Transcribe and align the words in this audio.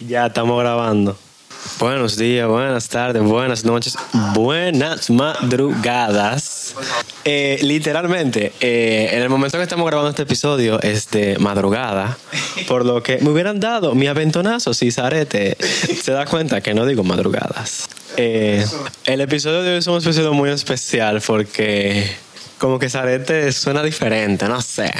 Ya 0.00 0.26
estamos 0.26 0.60
grabando. 0.60 1.16
Buenos 1.80 2.16
días, 2.16 2.46
buenas 2.46 2.88
tardes, 2.88 3.20
buenas 3.22 3.64
noches, 3.64 3.96
buenas 4.32 5.10
madrugadas. 5.10 6.76
Eh, 7.24 7.58
literalmente, 7.62 8.52
eh, 8.60 9.10
en 9.12 9.22
el 9.22 9.28
momento 9.28 9.58
que 9.58 9.64
estamos 9.64 9.84
grabando 9.86 10.10
este 10.10 10.22
episodio 10.22 10.80
es 10.80 11.10
de 11.10 11.36
madrugada, 11.38 12.16
por 12.68 12.84
lo 12.84 13.02
que 13.02 13.18
me 13.18 13.30
hubieran 13.30 13.58
dado 13.58 13.96
mi 13.96 14.06
aventonazo 14.06 14.72
si 14.72 14.92
Zarete 14.92 15.56
se 15.58 16.12
da 16.12 16.26
cuenta 16.26 16.60
que 16.60 16.74
no 16.74 16.86
digo 16.86 17.02
madrugadas. 17.02 17.88
Eh, 18.16 18.64
el 19.04 19.20
episodio 19.20 19.62
de 19.62 19.72
hoy 19.72 19.78
es 19.78 19.86
un 19.88 20.00
episodio 20.00 20.32
muy 20.32 20.50
especial 20.50 21.20
porque 21.26 22.08
como 22.58 22.78
que 22.78 22.88
Zarete 22.88 23.50
suena 23.50 23.82
diferente, 23.82 24.46
no 24.46 24.62
sé. 24.62 24.92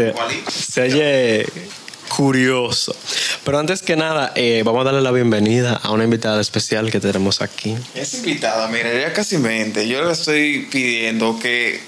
Se, 0.00 0.50
se 0.50 0.80
oye 0.82 1.46
curioso. 2.08 2.94
Pero 3.44 3.58
antes 3.58 3.82
que 3.82 3.96
nada, 3.96 4.32
eh, 4.34 4.62
vamos 4.64 4.80
a 4.80 4.84
darle 4.84 5.02
la 5.02 5.12
bienvenida 5.12 5.74
a 5.82 5.90
una 5.92 6.04
invitada 6.04 6.40
especial 6.40 6.90
que 6.90 7.00
tenemos 7.00 7.42
aquí. 7.42 7.76
Es 7.94 8.14
invitada, 8.14 8.66
mira, 8.68 8.90
ella 8.90 9.12
casi 9.12 9.38
mente. 9.38 9.86
Yo 9.86 10.02
le 10.04 10.12
estoy 10.12 10.68
pidiendo 10.70 11.38
que. 11.38 11.80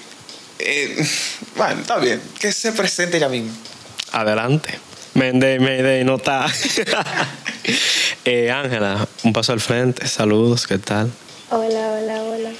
eh, 0.59 1.07
bueno, 1.57 1.81
está 1.81 1.97
bien, 1.97 2.21
que 2.39 2.51
se 2.51 2.71
presente 2.71 3.17
ella 3.17 3.29
misma. 3.29 3.51
Adelante. 4.11 4.79
Mende, 5.15 5.59
Mende, 5.59 6.03
no 6.03 6.15
está. 6.15 6.45
Eh, 8.25 8.51
Ángela, 8.51 9.05
un 9.23 9.33
paso 9.33 9.51
al 9.51 9.59
frente. 9.59 10.07
Saludos, 10.07 10.65
¿qué 10.67 10.77
tal? 10.77 11.11
Hola, 11.49 11.91
hola, 11.91 12.21
hola. 12.23 12.51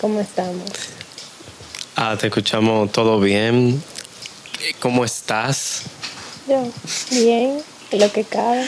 ¿Cómo 0.00 0.20
estamos? 0.20 0.62
Ah, 1.96 2.16
te 2.20 2.28
escuchamos 2.28 2.92
todo 2.92 3.18
bien. 3.20 3.82
Eh, 4.60 4.74
¿Cómo 4.80 5.04
estás? 5.04 5.82
Yo, 6.48 6.66
bien, 7.10 7.62
lo 7.92 8.12
que 8.12 8.24
cabe. 8.24 8.66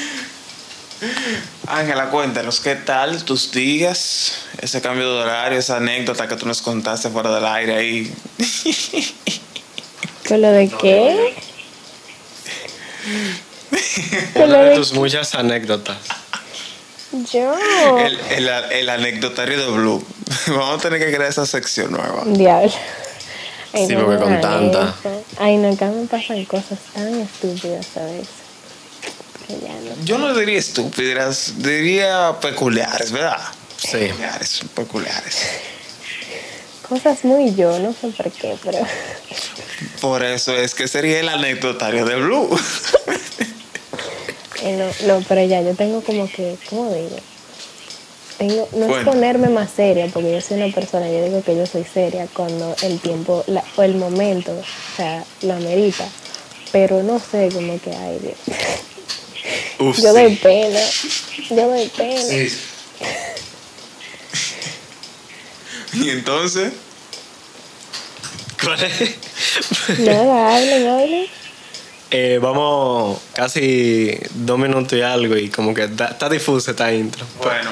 Ángela, 1.66 2.10
cuéntanos, 2.10 2.60
¿qué 2.60 2.74
tal 2.76 3.24
tus 3.24 3.50
días? 3.52 4.32
Ese 4.60 4.80
cambio 4.82 5.14
de 5.14 5.22
horario, 5.22 5.58
esa 5.58 5.78
anécdota 5.78 6.28
que 6.28 6.36
tú 6.36 6.46
nos 6.46 6.60
contaste 6.60 7.08
fuera 7.08 7.34
del 7.34 7.46
aire 7.46 7.74
ahí. 7.76 8.14
¿Con 10.28 10.42
lo 10.42 10.50
de 10.52 10.68
qué? 10.68 11.34
¿Con 14.34 14.42
Una 14.44 14.52
lo 14.58 14.62
de 14.64 14.70
de 14.70 14.76
tus 14.76 14.92
muchas 14.92 15.34
anécdotas. 15.34 15.96
yo? 17.32 17.54
El, 17.98 18.20
el, 18.30 18.48
el 18.48 18.88
anecdotario 18.90 19.58
de 19.58 19.70
Blue. 19.70 20.06
Vamos 20.48 20.78
a 20.78 20.82
tener 20.82 21.00
que 21.00 21.06
crear 21.06 21.30
esa 21.30 21.46
sección 21.46 21.92
nueva. 21.92 22.22
Diablo. 22.26 22.70
Ay, 23.72 23.86
Sí, 23.86 23.94
no 23.94 24.04
porque 24.04 24.22
con 24.22 24.40
tanta. 24.40 24.94
eso. 25.00 25.24
Ay, 25.38 25.56
no, 25.56 25.70
acá 25.72 25.86
me 25.86 26.06
pasan 26.06 26.44
cosas 26.44 26.78
tan 26.92 27.14
estúpidas 27.20 27.86
a 27.96 28.04
veces. 28.04 28.28
Que 29.46 29.54
ya 29.60 29.72
no. 29.74 30.04
Yo 30.04 30.18
no 30.18 30.34
diría 30.34 30.58
estúpidas, 30.58 31.54
diría 31.58 32.36
peculiares, 32.40 33.12
¿verdad? 33.12 33.38
Sí. 33.76 33.98
Peculiares, 33.98 34.60
peculiares. 34.74 35.36
Cosas 36.88 37.24
muy 37.24 37.54
yo, 37.54 37.78
no 37.78 37.92
sé 37.92 38.08
por 38.08 38.30
qué, 38.32 38.56
pero. 38.64 38.78
Por 40.00 40.24
eso 40.24 40.54
es 40.56 40.74
que 40.74 40.88
sería 40.88 41.20
el 41.20 41.28
anecdotario 41.28 42.04
de 42.04 42.16
Blue. 42.16 42.48
Eh, 44.62 44.76
no, 44.76 45.06
no, 45.14 45.24
pero 45.26 45.42
ya, 45.42 45.62
yo 45.62 45.74
tengo 45.74 46.02
como 46.02 46.30
que. 46.30 46.54
¿Cómo 46.68 46.92
digo? 46.92 47.16
Tengo, 48.40 48.66
no 48.72 48.96
es 48.96 49.04
ponerme 49.04 49.50
más 49.50 49.70
seria, 49.70 50.06
porque 50.06 50.32
yo 50.32 50.40
soy 50.40 50.62
una 50.62 50.74
persona, 50.74 51.06
yo 51.10 51.22
digo 51.22 51.42
que 51.44 51.54
yo 51.54 51.66
soy 51.66 51.84
seria 51.84 52.26
cuando 52.32 52.74
el 52.80 52.98
tiempo 52.98 53.44
la- 53.46 53.62
o 53.76 53.82
el 53.82 53.96
momento, 53.96 54.50
o 54.52 54.96
sea, 54.96 55.22
lo 55.42 55.52
amerita. 55.52 56.08
Pero 56.72 57.02
no 57.02 57.20
sé, 57.20 57.50
como 57.52 57.78
que, 57.82 57.94
ay, 57.94 58.18
Dios. 58.22 58.38
Uf, 59.78 59.98
Yo 59.98 60.14
sí. 60.14 60.20
doy 60.22 60.36
pena, 60.36 60.80
yo 61.50 61.68
doy 61.68 61.88
pena. 61.88 62.34
Y 65.92 66.08
entonces, 66.08 66.72
¿Cuál 68.62 68.82
es? 68.84 69.98
Nada, 69.98 70.56
hablen, 70.56 70.88
hablen. 70.88 71.26
Eh, 72.10 72.38
vamos 72.42 73.20
casi 73.34 74.18
dos 74.34 74.58
minutos 74.58 74.98
y 74.98 75.02
algo 75.02 75.36
y 75.36 75.48
como 75.50 75.74
que 75.74 75.84
está, 75.84 76.06
está 76.06 76.28
difusa 76.30 76.70
esta 76.72 76.92
intro. 76.92 77.24
bueno, 77.42 77.70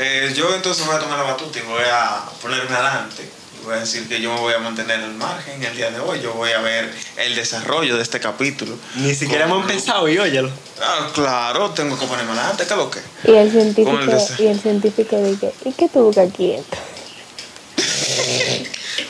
eh, 0.00 0.32
yo 0.34 0.54
entonces 0.54 0.86
voy 0.86 0.96
a 0.96 0.98
tomar 0.98 1.18
la 1.18 1.24
batuta 1.24 1.58
y 1.58 1.62
voy 1.62 1.82
a 1.92 2.24
ponerme 2.40 2.74
adelante. 2.74 3.28
Y 3.60 3.64
voy 3.66 3.74
a 3.74 3.80
decir 3.80 4.08
que 4.08 4.18
yo 4.18 4.32
me 4.32 4.40
voy 4.40 4.54
a 4.54 4.58
mantener 4.58 4.98
al 4.98 5.12
margen 5.12 5.62
el 5.62 5.76
día 5.76 5.90
de 5.90 6.00
hoy. 6.00 6.22
Yo 6.22 6.32
voy 6.32 6.52
a 6.52 6.60
ver 6.60 6.90
el 7.18 7.36
desarrollo 7.36 7.96
de 7.96 8.02
este 8.02 8.18
capítulo. 8.18 8.78
Ni 8.94 9.14
siquiera 9.14 9.44
hemos 9.44 9.60
empezado 9.62 10.08
y 10.08 10.18
óyelo. 10.18 10.50
Ah, 10.80 11.10
claro, 11.12 11.70
tengo 11.70 11.98
que 11.98 12.06
ponerme 12.06 12.32
adelante, 12.32 12.64
¿qué 12.66 12.72
es 12.72 12.78
lo 12.78 12.90
que? 12.90 13.00
Y 13.24 13.34
el 13.34 13.50
científico, 13.50 13.90
¿Cómo 13.90 14.00
el 14.00 14.18
y 14.38 14.46
el 14.46 14.60
científico 14.60 15.22
dice, 15.22 15.52
¿y 15.66 15.72
qué 15.72 15.88
tú 15.90 16.04
buscas 16.04 16.30
aquí? 16.30 16.56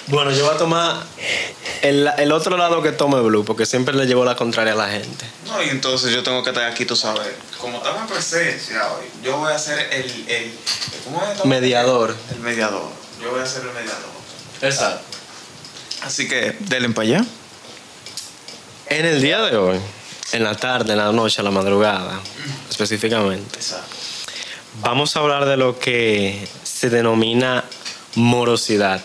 Bueno, 0.09 0.33
yo 0.33 0.45
voy 0.45 0.55
a 0.57 0.59
tomar 0.59 0.97
el, 1.83 2.11
el 2.19 2.33
otro 2.33 2.57
lado 2.57 2.83
que 2.83 2.93
tome 2.93 3.21
Blue, 3.21 3.45
porque 3.45 3.67
siempre 3.67 3.95
le 3.95 4.07
llevo 4.07 4.25
la 4.25 4.37
contraria 4.37 4.73
a 4.73 4.77
la 4.77 4.89
gente. 4.89 5.27
No, 5.47 5.63
y 5.63 5.69
entonces 5.69 6.13
yo 6.13 6.23
tengo 6.23 6.43
que 6.43 6.51
estar 6.51 6.65
aquí, 6.65 6.85
tú 6.85 6.97
sabes. 6.97 7.29
Como 7.61 7.79
estamos 7.79 8.03
en 8.03 8.09
presencia 8.09 8.93
hoy, 8.93 9.07
yo 9.23 9.39
voy 9.39 9.53
a 9.53 9.59
ser 9.59 9.79
el. 9.93 10.29
el 10.29 10.53
¿Cómo 11.05 11.23
es? 11.23 11.45
Mediador. 11.45 12.17
El 12.33 12.41
mediador. 12.41 12.89
Yo 13.23 13.31
voy 13.31 13.41
a 13.41 13.47
ser 13.47 13.63
el 13.63 13.73
mediador. 13.73 14.11
Exacto. 14.63 15.05
Así 16.03 16.29
que, 16.29 16.57
denle 16.61 16.91
para 16.91 17.09
allá. 17.09 17.25
En 18.87 19.07
el 19.07 19.21
día 19.21 19.41
de 19.43 19.57
hoy, 19.57 19.79
en 20.33 20.45
la 20.45 20.55
tarde, 20.55 20.93
en 20.93 20.99
la 20.99 21.13
noche, 21.13 21.41
en 21.41 21.45
la 21.45 21.51
madrugada, 21.51 22.19
específicamente, 22.69 23.57
Exacto. 23.57 23.95
vamos 24.81 25.15
a 25.15 25.21
hablar 25.21 25.45
de 25.45 25.57
lo 25.57 25.79
que 25.79 26.49
se 26.65 26.91
denomina 26.91 27.65
morosidad. 28.15 29.01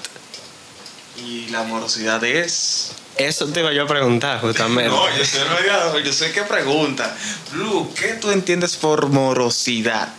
Y 1.17 1.47
la 1.49 1.63
morosidad 1.63 2.23
es. 2.23 2.91
Eso 3.17 3.47
te 3.47 3.61
iba 3.61 3.71
yo 3.71 3.83
a 3.83 3.87
preguntar 3.87 4.41
justamente. 4.41 4.89
No, 4.89 5.17
yo 5.17 5.23
soy 5.23 5.41
el 5.41 5.49
mediador, 5.49 6.03
yo 6.03 6.11
sé 6.11 6.31
qué 6.33 6.41
pregunta. 6.41 7.15
Blue, 7.51 7.89
¿qué 7.97 8.13
tú 8.13 8.29
entiendes 8.31 8.75
por 8.75 9.07
morosidad? 9.07 10.09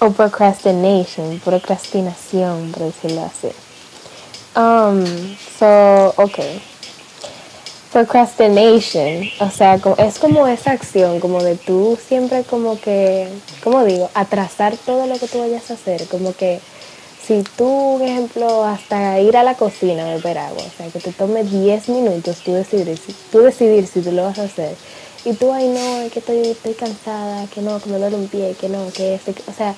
O 0.00 0.10
procrastination, 0.10 1.40
procrastinación, 1.42 2.72
por 2.72 2.92
decirlo 2.92 3.24
así. 3.24 3.48
Um, 4.54 5.36
so, 5.58 6.14
okay. 6.16 6.62
Procrastination, 7.90 9.30
o 9.40 9.50
sea, 9.50 9.80
es 9.98 10.18
como 10.18 10.46
esa 10.46 10.72
acción, 10.72 11.20
como 11.20 11.42
de 11.42 11.56
tú 11.56 11.98
siempre 12.06 12.42
como 12.42 12.78
que, 12.80 13.28
¿cómo 13.62 13.84
digo? 13.84 14.10
Atrasar 14.14 14.76
todo 14.76 15.06
lo 15.06 15.18
que 15.18 15.28
tú 15.28 15.38
vayas 15.38 15.70
a 15.70 15.74
hacer, 15.74 16.06
como 16.08 16.36
que 16.36 16.60
si 17.26 17.42
tú, 17.56 17.96
por 17.98 18.02
ejemplo, 18.02 18.64
hasta 18.64 19.18
ir 19.20 19.36
a 19.36 19.42
la 19.42 19.54
cocina 19.54 20.04
a 20.04 20.14
beber 20.14 20.38
agua, 20.38 20.62
o 20.62 20.76
sea, 20.76 20.90
que 20.90 21.00
te 21.00 21.12
tome 21.12 21.44
10 21.44 21.88
minutos 21.88 22.38
tú 22.44 22.52
decidir, 22.52 22.98
tú 23.32 23.40
decidir 23.40 23.86
si 23.86 24.00
tú 24.00 24.12
lo 24.12 24.24
vas 24.24 24.38
a 24.38 24.44
hacer, 24.44 24.76
y 25.24 25.32
tú, 25.32 25.52
ay 25.52 25.68
no, 25.68 26.10
que 26.10 26.18
estoy, 26.18 26.40
estoy 26.48 26.74
cansada, 26.74 27.46
que 27.46 27.62
no, 27.62 27.80
que 27.80 27.88
me 27.88 27.98
duele 27.98 28.16
un 28.16 28.28
pie, 28.28 28.54
que 28.60 28.68
no, 28.68 28.86
que 28.92 29.18
que-". 29.24 29.50
o 29.50 29.54
sea, 29.54 29.74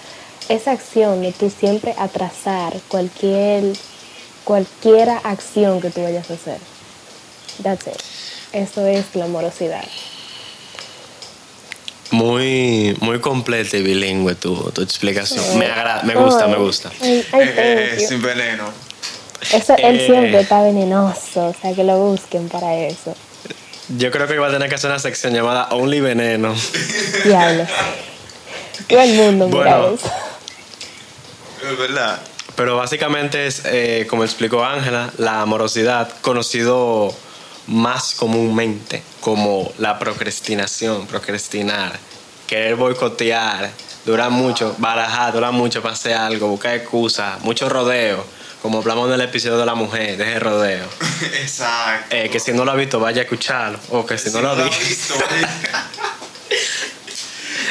esa 0.48 0.72
acción 0.72 1.22
de 1.22 1.32
tú 1.32 1.50
siempre 1.50 1.94
atrasar 1.98 2.74
cualquier, 2.88 3.64
cualquiera 4.44 5.18
acción 5.18 5.80
que 5.80 5.90
tú 5.90 6.02
vayas 6.02 6.30
a 6.30 6.34
hacer. 6.34 6.58
That's 7.62 7.86
it. 7.86 8.00
Eso 8.52 8.86
es 8.86 9.14
la 9.14 9.26
morosidad. 9.26 9.84
Muy, 12.10 12.96
muy 13.00 13.18
completa 13.20 13.76
y 13.76 13.82
bilingüe 13.82 14.34
tu, 14.36 14.54
tu 14.72 14.80
explicación. 14.82 15.58
Me 15.58 15.66
agrada, 15.66 16.02
me 16.04 16.14
gusta, 16.14 16.46
me 16.46 16.56
gusta. 16.56 16.90
Ay, 17.02 17.24
ay, 17.32 17.50
Eh, 17.56 17.96
you. 18.00 18.08
sin 18.08 18.22
veneno. 18.22 18.64
Eso, 19.52 19.74
él 19.76 19.96
Eh. 20.00 20.06
siempre 20.06 20.40
está 20.40 20.62
venenoso, 20.62 21.48
o 21.48 21.54
sea, 21.60 21.74
que 21.74 21.84
lo 21.84 21.98
busquen 21.98 22.48
para 22.48 22.74
eso. 22.76 23.14
Yo 23.98 24.10
creo 24.10 24.26
que 24.26 24.34
iba 24.34 24.48
a 24.48 24.50
tener 24.50 24.68
que 24.68 24.74
hacer 24.76 24.90
una 24.90 24.98
sección 24.98 25.32
llamada 25.34 25.68
Only 25.70 26.00
Veneno. 26.00 26.54
Diablo. 27.24 27.66
Todo 28.88 29.00
el 29.00 29.14
mundo 29.14 29.48
mira 29.48 29.78
Bueno. 29.78 29.94
eso. 29.94 30.10
Es 31.70 31.78
verdad. 31.78 32.20
Pero 32.54 32.76
básicamente 32.76 33.46
es, 33.46 33.62
eh, 33.66 34.06
como 34.08 34.24
explicó 34.24 34.64
Ángela, 34.64 35.10
la 35.18 35.42
amorosidad, 35.42 36.08
conocido 36.22 37.12
más 37.66 38.14
comúnmente 38.14 39.02
como 39.20 39.72
la 39.78 39.98
procrastinación, 39.98 41.06
procrastinar, 41.06 41.98
querer 42.46 42.76
boicotear, 42.76 43.70
dura 44.04 44.28
mucho, 44.28 44.74
barajar, 44.78 45.32
dura 45.32 45.50
mucho 45.50 45.82
para 45.82 45.94
hacer 45.94 46.14
algo, 46.14 46.48
buscar 46.48 46.74
excusas, 46.74 47.40
mucho 47.42 47.68
rodeo, 47.68 48.24
como 48.62 48.78
hablamos 48.78 49.08
en 49.08 49.14
el 49.14 49.20
episodio 49.22 49.58
de 49.58 49.66
la 49.66 49.74
mujer, 49.74 50.16
deje 50.16 50.38
rodeo. 50.38 50.86
Exacto. 51.40 52.14
Eh, 52.14 52.30
que 52.30 52.40
si 52.40 52.52
no 52.52 52.64
lo 52.64 52.72
ha 52.72 52.76
visto, 52.76 53.00
vaya 53.00 53.22
a 53.22 53.24
escucharlo, 53.24 53.78
o 53.90 54.06
que 54.06 54.16
si 54.16 54.30
no 54.30 54.40
lo 54.40 54.50
ha 54.50 54.54
visto. 54.54 55.14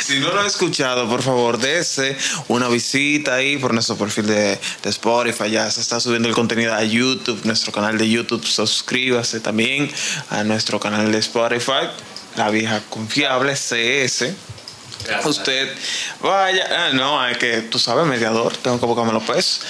Si 0.05 0.19
no 0.19 0.31
lo 0.31 0.41
ha 0.41 0.45
escuchado, 0.45 1.09
por 1.09 1.23
favor, 1.23 1.57
dése 1.57 2.15
una 2.47 2.67
visita 2.67 3.33
ahí 3.33 3.57
por 3.57 3.73
nuestro 3.73 3.95
perfil 3.95 4.27
de, 4.27 4.59
de 4.83 4.89
Spotify. 4.91 5.49
Ya 5.49 5.71
se 5.71 5.81
está 5.81 5.99
subiendo 5.99 6.27
el 6.27 6.35
contenido 6.35 6.75
a 6.75 6.83
YouTube, 6.83 7.41
nuestro 7.43 7.71
canal 7.71 7.97
de 7.97 8.07
YouTube. 8.07 8.45
Suscríbase 8.45 9.39
también 9.39 9.91
a 10.29 10.43
nuestro 10.43 10.79
canal 10.79 11.11
de 11.11 11.17
Spotify, 11.17 11.89
La 12.35 12.51
Vieja 12.51 12.83
Confiable 12.87 13.55
CS. 13.55 14.25
Usted 15.25 15.75
vaya, 16.21 16.67
ah, 16.69 16.89
no, 16.93 17.27
es 17.27 17.39
que 17.39 17.61
tú 17.61 17.79
sabes, 17.79 18.05
mediador, 18.05 18.55
tengo 18.57 18.79
que 18.79 18.85
buscarme 18.85 19.11
los 19.11 19.23
pesos. 19.23 19.61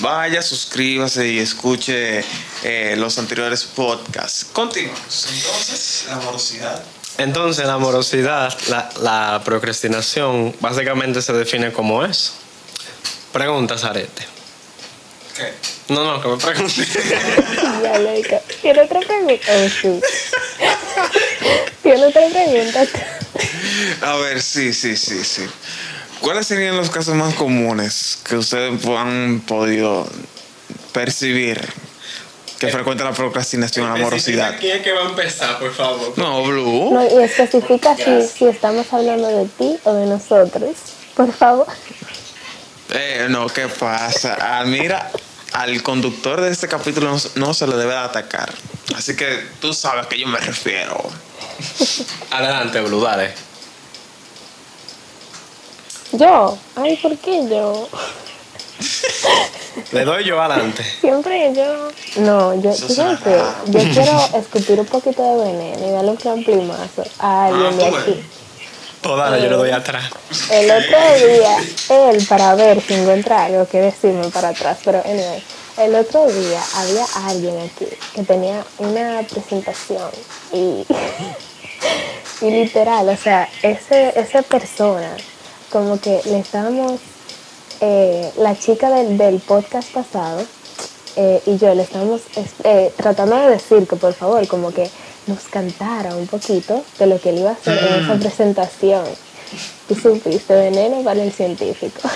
Vaya, 0.00 0.42
suscríbase 0.42 1.28
y 1.28 1.38
escuche 1.38 2.24
eh, 2.64 2.96
los 2.96 3.18
anteriores 3.18 3.62
podcasts. 3.64 4.46
Continuamos. 4.52 5.28
Entonces, 5.32 6.06
la 6.08 6.16
morosidad. 6.16 6.82
Entonces, 7.18 7.66
la 7.66 7.78
morosidad, 7.78 8.56
la, 8.68 8.88
la 9.00 9.42
procrastinación, 9.44 10.54
básicamente 10.60 11.20
se 11.20 11.32
define 11.32 11.72
como 11.72 12.04
eso. 12.04 12.32
Pregunta, 13.32 13.76
Zarete. 13.76 14.26
¿Qué? 15.36 15.52
No, 15.90 16.04
no, 16.04 16.22
que 16.22 16.28
me 16.28 16.36
pregunte. 16.36 16.86
Ya, 17.82 17.98
loca. 17.98 18.40
¿Tiene 18.60 18.82
otra 18.82 19.00
pregunta? 19.00 19.34
Oh. 19.48 20.00
¿Tiene 21.82 22.06
otra 22.06 22.22
pregunta? 22.28 22.86
A 24.02 24.16
ver, 24.16 24.42
sí, 24.42 24.72
sí, 24.72 24.96
sí, 24.96 25.24
sí. 25.24 25.46
¿Cuáles 26.20 26.46
serían 26.46 26.76
los 26.76 26.90
casos 26.90 27.14
más 27.14 27.34
comunes 27.34 28.18
que 28.28 28.36
ustedes 28.36 28.84
han 28.86 29.40
podido 29.46 30.06
percibir 30.92 31.66
que 32.60 32.68
frecuenta 32.68 33.04
la 33.04 33.12
procrastinación, 33.12 33.88
la 33.88 33.96
morosidad? 33.96 34.58
¿Quién 34.60 34.76
es 34.76 34.82
que 34.82 34.92
va 34.92 35.06
a 35.06 35.08
empezar, 35.08 35.58
por 35.58 35.72
favor? 35.72 36.12
No, 36.16 36.42
Blue. 36.44 36.92
No, 36.92 37.02
y 37.02 37.24
especifica 37.24 37.96
si, 37.96 38.22
si 38.28 38.44
estamos 38.44 38.92
hablando 38.92 39.28
de 39.28 39.46
ti 39.46 39.78
o 39.82 39.94
de 39.94 40.04
nosotros. 40.04 40.76
Por 41.16 41.32
favor. 41.32 41.66
Eh, 42.90 43.28
no, 43.30 43.46
¿qué 43.46 43.66
pasa? 43.68 44.36
Ah, 44.38 44.64
mira, 44.66 45.10
al 45.54 45.82
conductor 45.82 46.42
de 46.42 46.50
este 46.50 46.68
capítulo 46.68 47.10
no, 47.10 47.18
no 47.36 47.54
se 47.54 47.66
le 47.66 47.76
debe 47.76 47.92
de 47.92 47.98
atacar. 47.98 48.52
Así 48.94 49.16
que 49.16 49.42
tú 49.58 49.72
sabes 49.72 50.04
a 50.04 50.08
qué 50.10 50.20
yo 50.20 50.26
me 50.26 50.38
refiero. 50.38 51.02
Adelante, 52.30 52.78
Blue, 52.82 53.00
dale. 53.02 53.32
Yo. 56.12 56.58
Ay, 56.76 56.98
¿por 56.98 57.16
qué 57.16 57.48
yo? 57.48 57.88
Le 59.92 60.04
doy 60.04 60.24
yo 60.24 60.40
adelante. 60.40 60.84
Siempre 61.00 61.52
yo. 61.54 61.88
No, 62.22 62.54
yo, 62.60 62.74
tú 62.74 62.88
sabes 62.88 63.20
qué? 63.20 63.40
yo 63.66 63.80
quiero 63.92 64.38
escupir 64.38 64.80
un 64.80 64.86
poquito 64.86 65.22
de 65.22 65.52
veneno 65.52 65.88
y 65.88 65.90
darle 65.90 66.10
un 66.10 66.16
plamplimazo 66.16 67.04
a 67.18 67.46
alguien 67.46 67.76
de 67.76 67.86
aquí. 67.86 68.24
Dale, 69.02 69.42
yo 69.42 69.50
le 69.50 69.56
doy 69.56 69.70
atrás. 69.70 70.04
El 70.50 70.70
otro 70.70 70.98
día, 71.26 72.10
él, 72.10 72.26
para 72.28 72.54
ver 72.54 72.80
si 72.82 72.94
encuentra 72.94 73.46
algo 73.46 73.66
que 73.66 73.80
decirme 73.80 74.28
para 74.28 74.48
atrás, 74.48 74.78
pero 74.84 75.00
anyway, 75.04 75.42
el 75.78 75.94
otro 75.94 76.26
día 76.26 76.60
había 76.74 77.04
alguien 77.26 77.58
aquí 77.60 77.86
que 78.14 78.22
tenía 78.22 78.62
una 78.78 79.22
presentación 79.22 80.10
y, 80.52 80.86
y 82.42 82.50
literal, 82.50 83.08
o 83.08 83.16
sea, 83.16 83.48
ese, 83.62 84.12
esa 84.20 84.42
persona, 84.42 85.16
como 85.70 85.98
que 85.98 86.20
le 86.26 86.40
estábamos, 86.40 87.00
eh, 87.80 88.30
la 88.38 88.58
chica 88.58 88.90
del, 88.90 89.16
del 89.18 89.38
podcast 89.40 89.90
pasado 89.92 90.42
eh, 91.16 91.42
y 91.46 91.56
yo 91.58 91.74
le 91.74 91.82
estábamos 91.82 92.20
es- 92.36 92.54
eh, 92.64 92.92
tratando 92.96 93.36
de 93.36 93.50
decir 93.50 93.86
que 93.86 93.96
por 93.96 94.14
favor, 94.14 94.46
como 94.48 94.72
que 94.72 94.88
nos 95.26 95.40
cantara 95.50 96.14
un 96.16 96.26
poquito 96.26 96.82
de 96.98 97.06
lo 97.06 97.20
que 97.20 97.30
él 97.30 97.38
iba 97.38 97.50
a 97.50 97.54
hacer 97.54 97.78
en 97.78 98.04
esa 98.04 98.14
presentación. 98.16 99.04
Tú 99.88 99.94
supiste, 99.96 100.54
veneno 100.54 101.02
para 101.02 101.22
el 101.22 101.32
científico. 101.32 102.08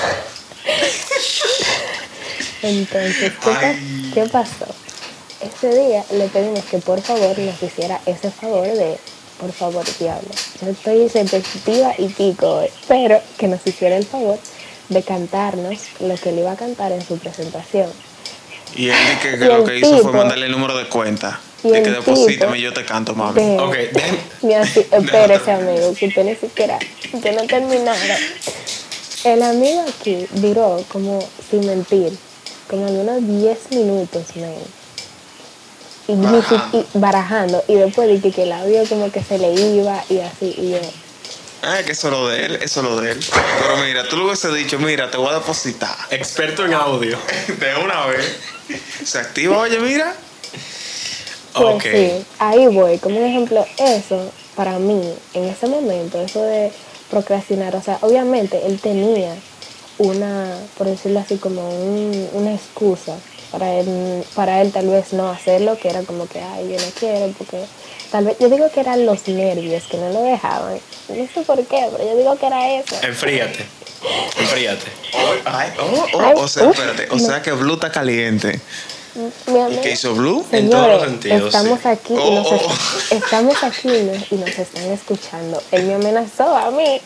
Entonces, 2.63 3.33
¿qué, 3.43 4.11
qué 4.15 4.29
pasó? 4.29 4.67
Ese 5.41 5.69
día 5.79 6.05
le 6.13 6.27
pedimos 6.29 6.65
que 6.65 6.79
por 6.79 7.01
favor 7.03 7.39
nos 7.39 7.63
hiciera 7.63 8.01
ese 8.07 8.31
favor 8.31 8.67
de, 8.67 8.97
por 9.39 9.53
favor, 9.53 9.85
diablo, 9.99 10.29
yo 10.63 10.69
estoy 10.71 11.09
repetitiva 11.09 11.93
y 11.99 12.09
pico 12.09 12.47
hoy, 12.61 12.69
pero 12.89 13.21
que 13.37 13.49
nos 13.49 13.61
hiciera 13.67 13.97
el 13.97 14.07
favor 14.07 14.39
de 14.89 15.03
cantarnos 15.03 15.79
lo 16.01 16.15
que 16.17 16.31
él 16.31 16.39
iba 16.41 16.53
a 16.53 16.57
cantar 16.57 16.93
en 16.93 17.05
su 17.07 17.19
presentación. 17.19 17.91
Y 18.77 18.89
él 18.89 18.97
di 19.09 19.17
que, 19.31 19.37
lo 19.45 19.65
que 19.65 19.79
hizo 19.79 19.99
fue 19.99 20.13
mandarle 20.13 20.47
el 20.47 20.53
número 20.53 20.77
de 20.77 20.89
cuenta. 20.89 21.41
y 21.63 21.69
De 21.71 21.79
el 21.79 21.85
que 21.85 21.91
deposítame 21.91 22.61
yo 22.61 22.73
te 22.73 22.85
canto, 22.85 23.15
mami. 23.15 23.41
de- 23.41 23.59
Ok, 23.61 23.75
espérese 24.93 25.53
amigo, 25.53 25.95
que 25.95 26.07
usted 26.09 26.25
ni 26.25 26.35
siquiera, 26.35 26.79
que 27.23 27.33
no 27.33 27.45
terminaron. 27.47 28.17
El 29.25 29.43
amigo 29.43 29.85
aquí 29.89 30.27
duró 30.33 30.85
como, 30.93 31.19
sin 31.51 31.65
mentir, 31.67 32.13
como 32.69 32.87
unos 32.87 33.27
10 33.27 33.71
minutos, 33.71 34.23
man. 34.37 34.53
Y, 36.07 36.15
Barajando. 36.17 36.79
y 36.93 36.99
barajando. 36.99 37.65
Y 37.67 37.75
después 37.77 38.09
dije 38.11 38.31
que 38.31 38.43
el 38.43 38.53
audio 38.53 38.85
como 38.87 39.11
que 39.11 39.23
se 39.23 39.39
le 39.39 39.55
iba 39.55 40.05
y 40.11 40.19
así. 40.19 40.55
Y 40.59 40.71
yo, 40.73 40.79
Ah, 41.67 41.83
que 41.85 41.93
eso 41.93 42.09
es 42.09 42.13
lo 42.13 42.29
de 42.29 42.45
él, 42.45 42.57
eso 42.63 42.81
es 42.81 42.87
lo 42.87 43.01
de 43.01 43.13
él. 43.13 43.21
Pero 43.61 43.77
mira, 43.79 44.07
tú 44.09 44.17
le 44.19 44.25
hubiese 44.25 44.53
dicho, 44.53 44.79
mira, 44.79 45.11
te 45.11 45.17
voy 45.17 45.31
a 45.31 45.35
depositar. 45.35 45.97
experto 46.11 46.65
en 46.67 46.75
audio. 46.75 47.19
De 47.59 47.75
una 47.83 48.07
vez. 48.07 48.37
Se 49.05 49.19
activa, 49.19 49.59
oye, 49.59 49.79
mira. 49.79 50.15
pues 51.55 51.75
Ok. 51.77 51.83
sí, 51.83 52.25
ahí 52.39 52.67
voy. 52.69 52.99
Como 52.99 53.19
un 53.19 53.25
ejemplo, 53.27 53.65
eso 53.79 54.31
para 54.57 54.79
mí, 54.79 55.01
en 55.35 55.45
ese 55.45 55.67
momento, 55.67 56.21
eso 56.21 56.43
de 56.43 56.71
procrastinar, 57.11 57.75
o 57.77 57.83
sea, 57.83 57.99
obviamente 58.03 58.61
él 58.67 58.79
tenía 58.81 59.35
una, 59.99 60.47
por 60.77 60.87
decirlo 60.87 61.21
así, 61.21 61.37
como 61.37 61.69
un- 61.69 62.29
una 62.33 62.53
excusa 62.55 63.17
para 63.53 63.73
él, 63.75 64.25
para 64.35 64.61
él 64.63 64.73
tal 64.73 64.89
vez 64.89 65.13
no 65.13 65.29
hacerlo, 65.31 65.79
que 65.79 65.89
era 65.89 66.03
como 66.03 66.27
que, 66.29 66.41
ay, 66.41 66.69
yo 66.73 66.77
no 66.85 66.91
quiero, 66.99 67.33
porque 67.39 67.65
tal 68.15 68.27
vez, 68.27 68.37
yo 68.39 68.49
digo 68.49 68.71
que 68.71 68.79
eran 68.79 69.05
los 69.07 69.27
nervios 69.27 69.83
que 69.91 69.97
no 69.97 70.09
lo 70.11 70.23
dejaban, 70.23 70.79
no 71.09 71.15
sé 71.35 71.41
por 71.45 71.59
qué, 71.67 71.89
pero 71.91 72.05
yo 72.09 72.17
digo 72.17 72.37
que 72.39 72.47
era 72.47 72.71
eso. 72.79 72.95
Enfríate. 73.03 73.67
Enfríate. 74.39 74.87
Ay, 75.45 75.71
oh, 75.81 76.07
oh, 76.13 76.21
Ay, 76.21 76.33
o 76.37 76.47
sea, 76.47 76.63
uf, 76.69 76.79
espérate. 76.79 77.09
O 77.11 77.17
no. 77.17 77.27
sea 77.27 77.43
que 77.43 77.51
Blue 77.51 77.75
está 77.75 77.91
caliente. 77.91 78.61
Mi 79.49 79.59
amigo, 79.59 79.83
¿Qué 79.83 79.91
hizo 79.91 80.15
Blue? 80.15 80.47
En 80.53 80.71
todos 80.71 80.87
los 80.89 81.03
sentidos, 81.03 81.47
estamos 81.53 81.81
sí. 81.83 81.89
aquí 81.89 82.15
y 82.15 82.19
Oh, 82.21 82.35
nos, 82.37 82.47
oh, 82.53 82.55
est- 82.55 83.13
estamos 83.13 83.65
aquí 83.65 83.89
y 83.89 84.03
nos, 84.03 84.31
y 84.33 84.35
nos 84.37 84.59
están 84.59 84.85
escuchando. 84.93 85.61
Él 85.73 85.87
me 85.87 85.95
amenazó 85.95 86.57
a 86.57 86.71
mí. 86.71 87.01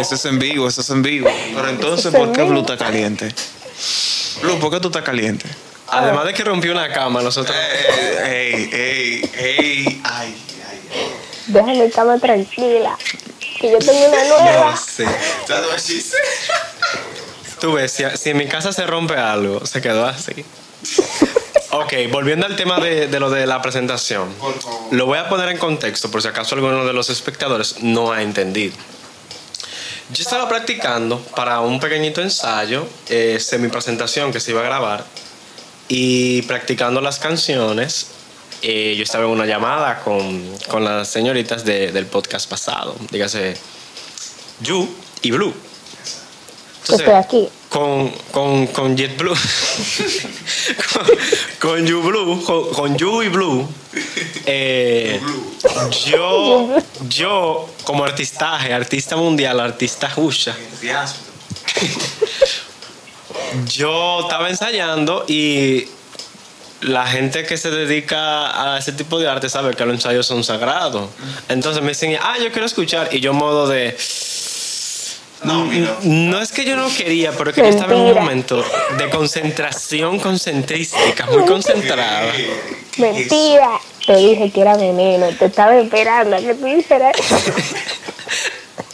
Eso 0.00 0.14
es 0.16 0.24
en 0.24 0.40
vivo, 0.40 0.66
eso 0.66 0.80
es 0.80 0.90
en 0.90 1.02
vivo. 1.02 1.28
Pero 1.54 1.68
entonces, 1.68 2.12
¿por 2.12 2.32
qué. 2.32 2.42
Blue 2.42 2.62
está 2.62 2.76
caliente? 2.76 3.32
Blue, 4.42 4.58
¿por 4.58 4.72
qué 4.72 4.80
tú 4.80 4.88
estás 4.88 5.02
caliente? 5.04 5.46
Además 5.92 6.24
de 6.24 6.34
que 6.34 6.42
rompió 6.42 6.72
una 6.72 6.90
cama, 6.92 7.22
nosotros. 7.22 7.56
Ey, 8.24 8.70
ey, 8.72 9.30
ey, 9.34 10.00
ay, 10.04 10.34
ay. 10.70 10.80
Deja 11.46 11.66
mi 11.66 11.90
cama 11.90 12.18
tranquila. 12.18 12.96
Que 13.60 13.70
yo 13.72 13.78
tengo 13.78 14.06
una 14.06 14.24
nueva. 14.24 14.70
No 14.70 14.76
sé. 14.76 15.06
Tú 17.60 17.74
ves, 17.74 17.92
si, 17.92 18.04
si 18.16 18.30
en 18.30 18.38
mi 18.38 18.48
casa 18.48 18.72
se 18.72 18.86
rompe 18.86 19.14
algo, 19.14 19.64
se 19.66 19.80
quedó 19.80 20.06
así. 20.06 20.44
Ok, 21.70 21.92
volviendo 22.10 22.46
al 22.46 22.56
tema 22.56 22.80
de, 22.80 23.06
de 23.06 23.20
lo 23.20 23.30
de 23.30 23.46
la 23.46 23.62
presentación. 23.62 24.34
Lo 24.90 25.06
voy 25.06 25.18
a 25.18 25.28
poner 25.28 25.48
en 25.48 25.58
contexto 25.58 26.10
por 26.10 26.22
si 26.22 26.28
acaso 26.28 26.54
alguno 26.54 26.84
de 26.84 26.92
los 26.92 27.08
espectadores 27.08 27.82
no 27.82 28.12
ha 28.12 28.22
entendido. 28.22 28.74
Yo 30.10 30.22
estaba 30.22 30.48
practicando 30.48 31.20
para 31.36 31.60
un 31.60 31.80
pequeñito 31.80 32.20
ensayo, 32.20 32.86
eh, 33.08 33.38
semi 33.40 33.68
presentación 33.68 34.32
que 34.32 34.40
se 34.40 34.50
iba 34.50 34.60
a 34.60 34.64
grabar, 34.64 35.04
y 35.88 36.42
practicando 36.42 37.00
las 37.00 37.18
canciones. 37.18 38.06
eh, 38.64 38.94
yo 38.96 39.02
estaba 39.02 39.24
en 39.24 39.30
una 39.30 39.44
llamada 39.44 40.00
con, 40.04 40.40
con 40.68 40.84
las 40.84 41.08
señoritas 41.08 41.64
de- 41.64 41.90
del 41.90 42.06
podcast 42.06 42.48
pasado, 42.48 42.94
dígase 43.10 43.56
Yu 44.60 44.88
y 45.22 45.30
Blue. 45.32 45.52
Yo 46.88 46.94
estoy 46.96 47.12
aquí. 47.14 47.48
Con, 47.68 48.10
con, 48.30 48.66
con 48.68 48.96
JetBlue, 48.96 49.34
con, 50.92 51.06
con 51.58 51.86
YouBlue, 51.86 52.42
con, 52.44 52.72
con 52.74 52.96
You 52.98 53.22
y 53.22 53.28
Blue, 53.28 53.66
eh, 54.46 55.18
yo, 56.06 56.76
yo 57.08 57.68
como 57.84 58.04
artistaje, 58.04 58.72
artista 58.74 59.16
mundial, 59.16 59.58
artista 59.58 60.12
Husha, 60.16 60.54
Entusiasmo. 60.56 61.22
yo 63.66 64.20
estaba 64.20 64.48
ensayando 64.48 65.24
y 65.28 65.86
la 66.82 67.06
gente 67.06 67.44
que 67.44 67.56
se 67.56 67.70
dedica 67.70 68.74
a 68.74 68.78
ese 68.78 68.92
tipo 68.92 69.18
de 69.18 69.28
arte 69.28 69.48
sabe 69.48 69.74
que 69.74 69.84
los 69.84 69.94
ensayos 69.94 70.26
son 70.26 70.42
sagrados. 70.44 71.08
Entonces 71.48 71.82
me 71.82 71.90
dicen, 71.90 72.16
ah, 72.20 72.36
yo 72.42 72.50
quiero 72.50 72.66
escuchar. 72.66 73.08
Y 73.12 73.20
yo 73.20 73.32
modo 73.32 73.68
de... 73.68 73.96
No, 75.44 75.64
mira. 75.64 75.96
No 76.02 76.40
es 76.40 76.52
que 76.52 76.64
yo 76.64 76.76
no 76.76 76.88
quería, 76.94 77.32
pero 77.32 77.52
que 77.52 77.62
yo 77.62 77.66
estaba 77.66 77.94
en 77.94 78.00
un 78.00 78.14
momento 78.14 78.64
de 78.96 79.10
concentración 79.10 80.20
concentrística, 80.20 81.26
muy 81.26 81.44
concentrada. 81.46 82.32
Mentira. 82.96 83.80
Te 84.06 84.16
dije 84.16 84.50
que 84.50 84.60
era 84.60 84.76
veneno. 84.76 85.26
Te 85.38 85.46
estaba 85.46 85.76
esperando 85.76 86.36
a 86.36 86.40
que 86.40 86.54
tú 86.54 86.66
dijeras. 86.66 87.16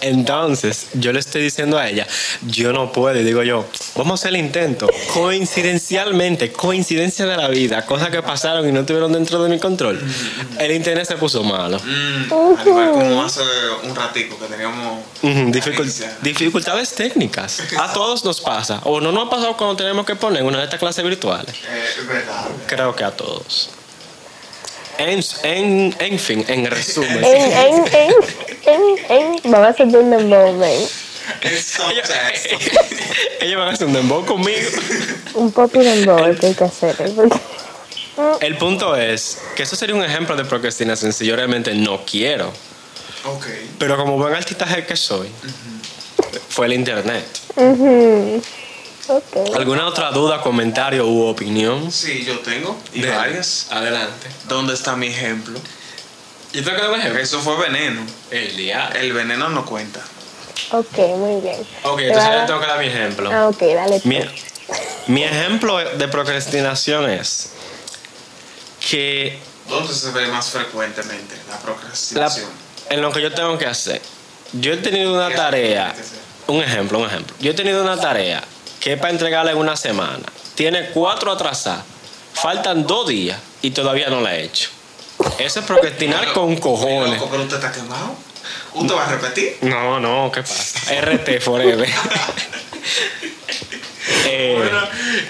Entonces, 0.00 0.88
yo 0.94 1.12
le 1.12 1.18
estoy 1.18 1.42
diciendo 1.42 1.76
a 1.76 1.88
ella, 1.88 2.06
yo 2.46 2.72
no 2.72 2.92
puedo, 2.92 3.18
y 3.18 3.24
digo 3.24 3.42
yo, 3.42 3.64
vamos 3.96 4.12
a 4.12 4.14
hacer 4.14 4.28
el 4.34 4.44
intento. 4.44 4.88
Coincidencialmente, 5.12 6.52
coincidencia 6.52 7.26
de 7.26 7.36
la 7.36 7.48
vida, 7.48 7.84
cosas 7.84 8.10
que 8.10 8.22
pasaron 8.22 8.68
y 8.68 8.72
no 8.72 8.80
estuvieron 8.80 9.12
dentro 9.12 9.42
de 9.42 9.48
mi 9.48 9.58
control. 9.58 10.00
El 10.58 10.72
internet 10.72 11.06
se 11.06 11.16
puso 11.16 11.42
malo. 11.42 11.80
Mm, 11.80 12.32
al 12.32 12.66
igual 12.66 12.90
como 12.92 13.24
hace 13.24 13.40
un 13.82 13.94
ratico 13.94 14.38
que 14.38 14.46
teníamos 14.46 15.02
dificultades 16.22 16.92
técnicas. 16.94 17.60
A 17.78 17.92
todos 17.92 18.24
nos 18.24 18.40
pasa. 18.40 18.80
O 18.84 19.00
no 19.00 19.10
nos 19.10 19.26
ha 19.26 19.30
pasado 19.30 19.56
cuando 19.56 19.76
tenemos 19.76 20.06
que 20.06 20.14
poner 20.14 20.42
una 20.42 20.58
de 20.58 20.64
estas 20.64 20.78
clases 20.78 21.04
virtuales. 21.04 21.54
Eh, 21.54 21.84
es 21.98 22.06
verdad. 22.06 22.46
Creo 22.66 22.94
que 22.94 23.04
a 23.04 23.10
todos. 23.10 23.70
En, 24.98 25.20
en, 25.44 25.96
en 26.00 26.18
fin, 26.18 26.44
en 26.48 26.66
resumen. 26.66 27.24
En, 27.24 27.24
en, 27.24 27.52
en, 27.52 27.86
en, 27.86 28.12
en, 28.47 28.47
vamos 29.44 29.66
a 29.66 29.68
hacer 29.68 29.86
un 29.86 30.10
dembow. 30.10 30.62
Eso 31.42 31.90
Ellos, 31.90 32.08
es. 32.32 32.46
ellos 33.40 33.58
van 33.58 33.68
a 33.68 33.72
hacer 33.72 33.86
un 33.86 33.92
dembow 33.92 34.24
conmigo. 34.24 34.68
Un 35.34 35.52
poco 35.52 35.78
dembow 35.78 36.24
el 36.24 36.38
que 36.38 36.46
hay 36.46 36.54
que 36.54 36.64
hacer. 36.64 36.96
¿eh? 37.00 37.12
El 38.40 38.56
punto 38.56 38.96
es 38.96 39.38
que 39.54 39.62
eso 39.62 39.76
sería 39.76 39.94
un 39.94 40.02
ejemplo 40.04 40.34
de 40.36 40.44
procrastinación 40.44 41.12
si 41.12 41.26
yo 41.26 41.36
realmente 41.36 41.72
no 41.74 42.04
quiero. 42.04 42.48
Ok. 43.24 43.46
Pero 43.78 43.96
como 43.96 44.16
buen 44.16 44.34
artista 44.34 44.66
que 44.86 44.96
soy, 44.96 45.28
fue 46.48 46.66
el 46.66 46.72
internet. 46.72 47.24
Ujú. 47.56 48.42
Ok. 49.08 49.54
¿Alguna 49.56 49.86
otra 49.86 50.10
duda, 50.10 50.40
comentario 50.40 51.06
u 51.06 51.26
opinión? 51.26 51.90
Sí, 51.92 52.24
yo 52.24 52.40
tengo. 52.40 52.76
Y 52.92 53.00
De- 53.02 53.10
varias. 53.10 53.66
Adelante. 53.70 54.28
¿Dónde 54.48 54.74
está 54.74 54.96
mi 54.96 55.06
ejemplo? 55.06 55.58
¿Y 56.52 56.62
tú 56.62 56.70
qué 56.70 56.86
un 56.86 56.98
ejemplo? 56.98 57.20
Eso 57.20 57.40
fue 57.40 57.56
veneno. 57.56 58.04
El 58.30 58.56
día. 58.56 58.90
El 58.94 59.12
veneno 59.12 59.48
no 59.48 59.64
cuenta. 59.66 60.00
Ok, 60.72 60.98
muy 61.16 61.40
bien. 61.40 61.66
Ok, 61.84 62.00
entonces 62.00 62.30
yo 62.32 62.46
tengo 62.46 62.60
que 62.60 62.66
dar 62.66 62.78
mi 62.78 62.86
ejemplo. 62.86 63.30
Ah, 63.32 63.48
ok, 63.48 63.60
dale. 63.60 64.00
Mi, 64.04 64.20
mi 65.06 65.24
ejemplo 65.24 65.78
de 65.78 66.08
procrastinación 66.08 67.08
es 67.10 67.50
que 68.88 69.38
¿Dónde 69.68 69.92
se 69.94 70.10
ve 70.12 70.26
más 70.28 70.48
frecuentemente 70.50 71.36
la 71.48 71.54
la- 71.56 71.60
procrastinación? 71.60 72.48
en 72.90 73.02
lo 73.02 73.12
que 73.12 73.20
yo 73.20 73.32
tengo 73.34 73.56
que 73.58 73.66
hacer, 73.66 74.00
yo 74.52 74.72
he 74.72 74.78
tenido 74.78 75.12
una 75.14 75.28
¿Qué 75.28 75.34
tarea, 75.34 75.94
un 76.46 76.62
ejemplo, 76.62 76.98
un 76.98 77.06
ejemplo. 77.06 77.36
Yo 77.38 77.50
he 77.50 77.54
tenido 77.54 77.82
una 77.82 78.00
tarea 78.00 78.42
que 78.80 78.94
es 78.94 78.98
para 78.98 79.10
entregarla 79.12 79.50
en 79.52 79.58
una 79.58 79.76
semana. 79.76 80.24
Tiene 80.54 80.90
cuatro 80.90 81.30
atrasadas. 81.32 81.84
Faltan 82.32 82.86
dos 82.86 83.06
días 83.08 83.38
y 83.60 83.70
todavía 83.72 84.08
no 84.08 84.20
la 84.22 84.36
he 84.36 84.44
hecho. 84.44 84.70
Eso 85.38 85.60
es 85.60 85.66
procrastinar 85.66 86.32
con 86.32 86.56
cojones. 86.56 87.14
Loco, 87.18 87.28
pero 87.30 87.42
usted 87.44 87.56
está 87.56 87.72
quemado. 87.72 88.14
¿Usted 88.74 88.94
va 88.94 89.06
a 89.06 89.10
repetir? 89.10 89.56
No, 89.62 89.98
no, 90.00 90.30
¿qué 90.32 90.42
pasa? 90.42 91.00
RT 91.00 91.40
Forever. 91.40 91.88
Eh, 94.30 94.54
Bueno, 94.56 94.80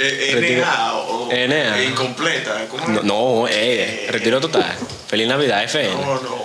eh, 0.00 0.30
retiro- 0.34 0.60
NA 0.64 0.94
o 0.94 1.28
NA. 1.30 1.78
eh, 1.80 1.84
incompleta. 1.86 2.66
¿Cómo 2.68 2.86
no, 2.88 3.02
no, 3.02 3.48
eh, 3.48 4.06
retiro 4.10 4.40
total. 4.40 4.76
Feliz 5.08 5.26
Navidad, 5.28 5.62
FN. 5.64 5.94
No, 5.94 6.14
no. 6.20 6.36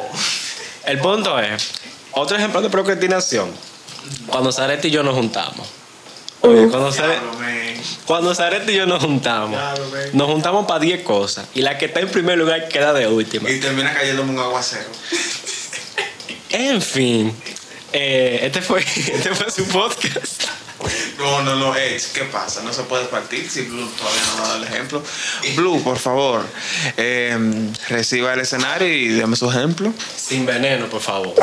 El 0.86 1.00
punto 1.00 1.40
es, 1.40 1.72
otro 2.12 2.38
ejemplo 2.38 2.62
de 2.62 2.70
procrastinación, 2.70 3.52
cuando 4.28 4.52
Zaret 4.52 4.84
y 4.86 4.92
yo 4.92 5.04
nos 5.04 5.16
juntamos. 5.16 5.68
Oye, 6.46 6.68
cuando 6.68 6.92
men. 7.40 7.82
cuando 8.06 8.34
y 8.34 8.76
yo 8.76 8.86
nos 8.86 9.02
juntamos, 9.02 9.52
Diablo, 9.52 9.86
nos 10.12 10.28
juntamos 10.28 10.66
para 10.68 10.82
10 10.82 11.04
cosas 11.04 11.48
y 11.54 11.62
la 11.62 11.78
que 11.78 11.86
está 11.86 12.02
en 12.02 12.10
primer 12.10 12.38
lugar 12.38 12.68
queda 12.68 12.92
de 12.92 13.08
última. 13.08 13.50
Y 13.50 13.62
termina 13.62 13.94
cayéndome 13.94 14.32
un 14.34 14.40
aguacero. 14.40 14.90
En 16.50 16.82
fin, 16.82 17.34
eh, 17.94 18.40
este, 18.42 18.62
fue, 18.62 18.82
este 18.96 19.34
fue 19.34 19.50
su 19.52 19.66
podcast. 19.70 20.44
No, 21.18 21.44
no, 21.44 21.56
no, 21.56 21.74
Ey, 21.78 21.98
¿qué 22.14 22.26
pasa? 22.26 22.62
No 22.62 22.74
se 22.74 22.84
puede 22.84 23.06
partir 23.06 23.50
si 23.50 23.62
Blue 23.62 23.90
todavía 23.98 24.22
no 24.36 24.44
ha 24.44 24.48
dado 24.48 24.58
el 24.58 24.64
ejemplo. 24.66 25.02
Blue, 25.56 25.82
por 25.82 25.98
favor, 25.98 26.46
eh, 26.98 27.72
reciba 27.88 28.34
el 28.34 28.42
escenario 28.42 28.90
y 28.90 29.08
déme 29.08 29.38
su 29.38 29.50
ejemplo. 29.50 29.94
Sin 30.18 30.46
veneno, 30.46 30.88
por 30.88 31.00
favor. 31.00 31.36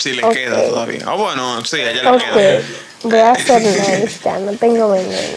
Si 0.00 0.12
le 0.14 0.22
queda 0.30 0.66
todavía. 0.66 1.02
Ah, 1.06 1.14
bueno, 1.14 1.62
sí, 1.64 1.76
a 1.80 1.90
ella 1.90 2.10
le 2.12 2.18
queda. 2.18 2.62
voy 3.02 3.18
a 3.18 3.32
hacer 3.32 3.60
nice, 3.62 4.18
ya 4.24 4.38
no 4.38 4.52
tengo 4.52 4.90
veneno. 4.90 5.36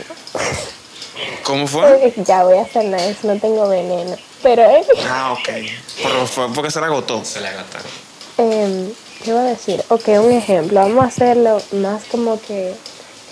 ¿Cómo 1.43 1.67
fue? 1.67 2.13
Ya 2.25 2.43
voy 2.43 2.57
a 2.57 2.61
hacer 2.61 2.85
nice, 2.85 3.17
no 3.23 3.37
tengo 3.39 3.67
veneno. 3.67 4.15
Pero, 4.41 4.61
eh, 4.63 4.85
Ah, 5.05 5.33
ok. 5.33 5.49
Pero 6.01 6.25
fue 6.27 6.53
porque 6.53 6.71
se 6.71 6.79
la 6.79 6.85
agotó. 6.87 7.23
Se 7.25 7.41
le 7.41 7.49
agata. 7.49 7.79
em, 8.37 8.89
¿qué 9.23 9.31
iba 9.31 9.41
a 9.41 9.45
decir? 9.45 9.83
Ok, 9.89 10.07
un 10.19 10.31
ejemplo, 10.31 10.79
vamos 10.79 11.03
a 11.03 11.07
hacerlo 11.07 11.61
más 11.73 12.03
como 12.05 12.39
que, 12.41 12.73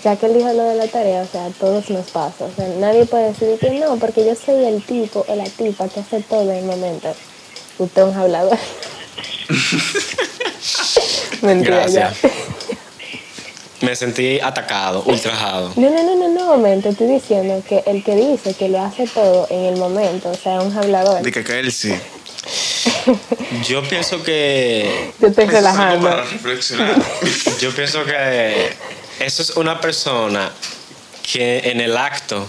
ya 0.04 0.16
que 0.16 0.26
él 0.26 0.34
dijo 0.34 0.52
lo 0.52 0.64
de 0.64 0.74
la 0.74 0.86
tarea, 0.86 1.22
o 1.22 1.26
sea, 1.26 1.46
a 1.46 1.50
todos 1.50 1.88
nos 1.88 2.10
pasa. 2.10 2.44
O 2.44 2.50
sea, 2.54 2.68
nadie 2.78 3.06
puede 3.06 3.32
decir 3.32 3.58
que 3.58 3.70
no, 3.80 3.96
porque 3.96 4.24
yo 4.26 4.34
soy 4.34 4.64
el 4.66 4.82
tipo 4.84 5.24
o 5.26 5.34
la 5.34 5.44
tipa 5.44 5.88
que 5.88 6.00
hace 6.00 6.20
todo 6.20 6.42
en 6.42 6.50
el 6.58 6.64
momento. 6.64 7.14
Usted 7.78 8.02
es 8.02 8.08
un 8.08 8.16
hablador. 8.20 8.58
Mentira, 11.46 11.80
Gracias. 11.86 12.22
ya. 12.22 12.28
Me 13.80 13.96
sentí 13.96 14.38
atacado, 14.40 15.02
ultrajado. 15.06 15.72
No, 15.74 15.90
no, 15.90 16.02
no, 16.04 16.14
no, 16.16 16.28
no, 16.28 16.58
men, 16.58 16.80
te 16.82 16.90
estoy 16.90 17.08
diciendo 17.08 17.62
que 17.68 17.82
el 17.86 18.04
que 18.04 18.14
dice 18.14 18.54
que 18.54 18.68
lo 18.68 18.80
hace 18.80 19.08
todo 19.08 19.48
en 19.50 19.64
el 19.64 19.76
momento, 19.76 20.30
o 20.30 20.34
sea, 20.36 20.60
un 20.60 20.76
hablador, 20.76 21.20
De 21.20 21.32
que, 21.32 21.42
que 21.42 21.58
él 21.58 21.72
sí. 21.72 21.92
Yo 23.68 23.82
pienso 23.82 24.22
que 24.22 25.12
yo 25.20 25.28
estoy 25.28 25.46
relajando. 25.46 26.08
para 26.08 26.24
reflexionar. 26.24 26.94
Yo 27.60 27.70
pienso 27.74 28.04
que 28.04 28.72
eso 29.20 29.42
es 29.42 29.50
una 29.56 29.80
persona 29.80 30.50
que 31.22 31.58
en 31.70 31.80
el 31.80 31.96
acto 31.96 32.46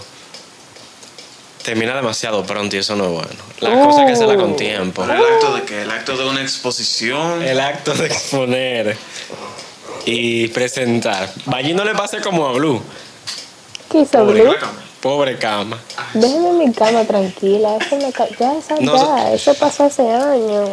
termina 1.64 1.96
demasiado 1.96 2.44
pronto 2.44 2.76
y 2.76 2.80
eso 2.80 2.94
no 2.94 3.04
es 3.06 3.10
bueno. 3.10 3.28
La 3.60 3.82
cosa 3.84 4.00
hay 4.02 4.06
que 4.06 4.12
hacerla 4.12 4.36
con 4.36 4.54
tiempo. 4.54 5.02
¿Pero 5.06 5.26
el 5.26 5.32
acto 5.34 5.54
de 5.56 5.62
qué? 5.62 5.82
¿El 5.82 5.90
acto 5.90 6.16
de 6.16 6.28
una 6.28 6.42
exposición? 6.42 7.42
El 7.42 7.58
acto 7.58 7.94
de 7.94 8.06
exponer 8.06 8.96
y 10.04 10.48
presentar. 10.48 11.32
Allí 11.52 11.72
no 11.74 11.84
le 11.84 11.94
pase 11.94 12.20
como 12.20 12.46
a 12.46 12.52
Blue. 12.52 12.80
¿Qué 13.90 14.00
hizo 14.00 14.10
Pobre 14.18 14.42
Blue? 14.42 14.54
cama. 14.60 14.82
Pobre 15.00 15.38
cama. 15.38 15.78
Déjeme 16.14 16.48
en 16.50 16.58
mi 16.58 16.72
cama 16.72 17.04
tranquila, 17.04 17.76
eso 17.76 17.96
me 17.96 18.12
ca- 18.12 18.28
ya, 18.38 18.54
esa, 18.58 18.76
No, 18.80 18.96
ya, 19.18 19.32
eso 19.32 19.54
pasó 19.54 19.84
hace 19.84 20.08
años. 20.10 20.68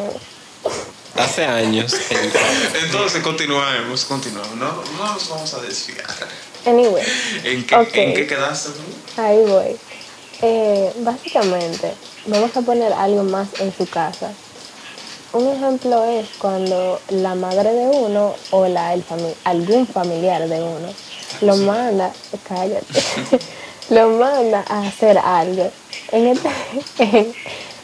Hace 1.18 1.46
años. 1.46 1.94
Entonces 2.86 3.22
continuamos, 3.22 4.06
continuamos. 4.06 4.56
No, 4.56 4.72
no 4.98 5.14
nos 5.14 5.30
vamos 5.30 5.54
a 5.54 5.62
desfiar. 5.62 6.06
Anyway, 6.66 7.04
¿En 7.44 7.66
qué, 7.66 7.76
Ok. 7.76 7.90
¿en 7.96 8.14
qué 8.14 8.28
quedaste, 8.28 8.70
Blue? 8.70 9.24
ahí 9.24 9.38
voy. 9.46 9.78
Eh, 10.42 10.92
básicamente, 11.00 11.94
vamos 12.26 12.56
a 12.58 12.62
poner 12.62 12.92
algo 12.94 13.24
más 13.24 13.48
en 13.60 13.74
su 13.76 13.88
casa. 13.88 14.32
Un 15.34 15.48
ejemplo 15.48 16.04
es 16.04 16.28
cuando 16.40 17.00
la 17.10 17.36
madre 17.36 17.72
de 17.74 17.86
uno 17.88 18.34
o 18.52 18.68
la, 18.68 18.94
el 18.94 19.06
fami- 19.06 19.36
algún 19.46 19.88
familiar 19.88 20.48
de 20.50 20.62
uno 20.62 20.90
lo 21.42 21.56
manda, 21.58 22.12
cállate, 22.48 22.86
lo 23.90 24.10
manda 24.10 24.66
a 24.68 24.88
hacer 24.88 25.18
algo. 25.18 25.72
En 26.12 26.28
este, 26.28 26.50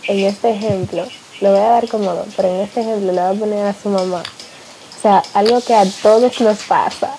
en, 0.08 0.20
este 0.26 0.50
ejemplo, 0.52 1.08
lo 1.40 1.52
voy 1.52 1.60
a 1.60 1.70
dar 1.70 1.88
como 1.88 2.14
pero 2.36 2.50
en 2.50 2.62
este 2.62 2.82
ejemplo 2.82 3.14
le 3.14 3.22
voy 3.22 3.36
a 3.38 3.40
poner 3.40 3.66
a 3.68 3.74
su 3.74 3.90
mamá. 3.90 4.24
O 4.98 5.02
sea, 5.02 5.24
algo 5.34 5.62
que 5.62 5.74
a 5.76 5.86
todos 6.02 6.42
nos 6.42 6.58
pasa. 6.64 7.16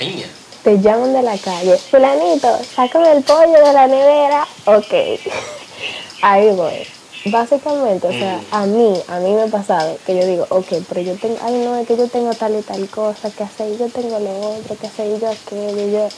Niña. 0.00 0.26
Te 0.62 0.78
llaman 0.80 1.12
de 1.12 1.22
la 1.22 1.38
calle, 1.38 1.76
fulanito, 1.78 2.58
sácame 2.74 3.12
el 3.12 3.22
pollo 3.22 3.64
de 3.64 3.72
la 3.72 3.86
nevera. 3.86 4.46
Ok, 4.66 4.92
ahí 6.22 6.50
voy. 6.50 6.86
Básicamente, 7.26 8.06
o 8.06 8.12
sea, 8.12 8.40
a 8.52 8.64
mí, 8.66 8.94
a 9.08 9.18
mí 9.18 9.32
me 9.32 9.42
ha 9.42 9.46
pasado 9.46 9.98
que 10.06 10.16
yo 10.16 10.26
digo, 10.26 10.46
ok, 10.50 10.66
pero 10.88 11.00
yo 11.00 11.14
tengo, 11.16 11.36
ay 11.42 11.62
no, 11.64 11.76
es 11.76 11.86
que 11.86 11.96
yo 11.96 12.08
tengo 12.08 12.32
tal 12.34 12.56
y 12.58 12.62
tal 12.62 12.88
cosa 12.88 13.30
que 13.30 13.42
hacer, 13.42 13.76
yo 13.78 13.88
tengo 13.88 14.18
lo 14.18 14.30
otro 14.56 14.76
que 14.76 14.86
hacer, 14.86 15.18
yo 15.20 15.28
aquello, 15.28 15.88
yo. 15.90 16.08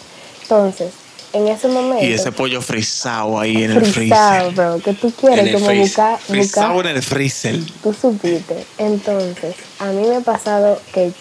Entonces, 0.43 0.93
en 1.33 1.49
ese 1.49 1.69
momento, 1.69 2.05
Y 2.05 2.13
ese 2.13 2.33
pollo 2.33 2.61
frisado 2.61 3.39
ahí 3.39 3.63
en 3.63 3.73
el 3.73 3.87
freezer. 3.87 4.53
bro, 4.53 4.79
que 4.81 4.93
tú 4.95 5.11
quieres 5.13 5.55
como 5.55 5.73
buscar, 5.75 6.19
Frisado 6.19 6.81
en 6.81 6.87
el 6.89 7.03
freezer. 7.03 7.59
tú 7.83 7.95
supiste. 7.95 8.65
Entonces, 8.79 9.55
a 9.79 9.87
mí 9.87 10.07
me 10.07 10.17
ha 10.17 10.21
pasado 10.21 10.79
que, 10.93 11.13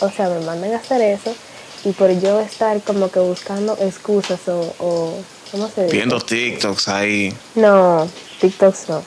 o 0.00 0.10
sea, 0.10 0.28
me 0.28 0.40
mandan 0.40 0.72
a 0.74 0.76
hacer 0.76 1.00
eso 1.02 1.34
y 1.84 1.92
por 1.92 2.10
yo 2.20 2.40
estar 2.40 2.80
como 2.82 3.10
que 3.10 3.20
buscando 3.20 3.76
excusas 3.80 4.40
o, 4.48 4.74
o 4.78 5.14
¿cómo 5.50 5.68
se 5.68 5.84
dice? 5.84 5.96
Viendo 5.96 6.20
TikToks 6.20 6.88
ahí. 6.88 7.34
No, 7.54 8.08
TikToks 8.40 8.88
no. 8.88 9.02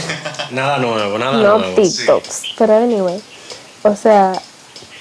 Nada 0.50 0.78
nuevo, 0.78 1.18
nada 1.18 1.32
no 1.38 1.58
nuevo. 1.58 1.74
TikToks. 1.82 2.42
Pero 2.58 2.76
anyway, 2.76 3.20
o 3.82 3.94
sea, 3.96 4.32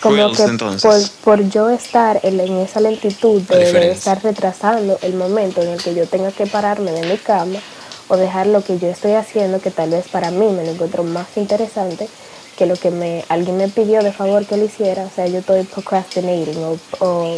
como 0.02 0.16
Reels, 0.16 0.38
que 0.38 0.44
entonces. 0.44 1.10
por, 1.24 1.38
por 1.40 1.50
yo 1.50 1.70
estar 1.70 2.20
en, 2.24 2.40
en 2.40 2.58
esa 2.58 2.80
lentitud 2.80 3.42
de, 3.42 3.72
de 3.74 3.92
estar 3.92 4.22
retrasando 4.24 4.98
el 5.02 5.14
momento 5.16 5.62
en 5.62 5.70
el 5.70 5.82
que 5.82 5.96
yo 5.96 6.08
tenga 6.08 6.32
que 6.32 6.46
pararme 6.46 6.92
de 6.92 7.08
mi 7.08 7.18
cama 7.18 7.60
o 8.08 8.18
dejar 8.18 8.48
lo 8.48 8.64
que 8.64 8.78
yo 8.78 8.88
estoy 8.88 9.14
haciendo, 9.14 9.60
que 9.60 9.72
tal 9.72 9.90
vez 9.90 10.08
para 10.08 10.30
mí 10.30 10.48
me 10.52 10.64
lo 10.64 10.72
encuentro 10.72 11.04
más 11.04 11.26
interesante, 11.38 12.08
que 12.58 12.66
lo 12.66 12.76
que 12.76 12.90
me 12.92 13.24
alguien 13.30 13.58
me 13.58 13.68
pidió 13.68 14.02
de 14.04 14.12
favor 14.14 14.46
que 14.46 14.58
lo 14.58 14.66
hiciera, 14.66 15.04
o 15.04 15.12
sea, 15.14 15.28
yo 15.28 15.40
estoy 15.40 15.64
procrastinating 15.64 16.58
o, 16.64 16.78
o, 17.00 17.36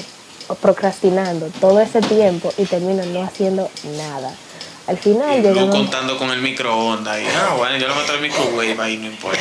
o 0.48 0.56
procrastinando 0.56 1.48
todo 1.60 1.80
ese 1.82 2.02
tiempo 2.02 2.54
y 2.58 2.66
termino 2.66 3.04
no 3.06 3.24
haciendo 3.24 3.70
nada. 3.98 4.34
Al 4.88 4.98
final 4.98 5.40
Y 5.40 5.42
tú 5.42 5.50
llegamos... 5.50 5.76
contando 5.76 6.18
con 6.18 6.30
el 6.32 6.42
microondas 6.42 7.20
y 7.20 7.26
ah, 7.26 7.56
bueno, 7.58 7.78
yo 7.78 7.88
lo 7.90 7.96
meto 7.96 8.14
en 8.14 8.24
el 8.24 8.30
microwave 8.30 8.78
ahí, 8.82 8.98
no 8.98 9.08
importa. 9.08 9.40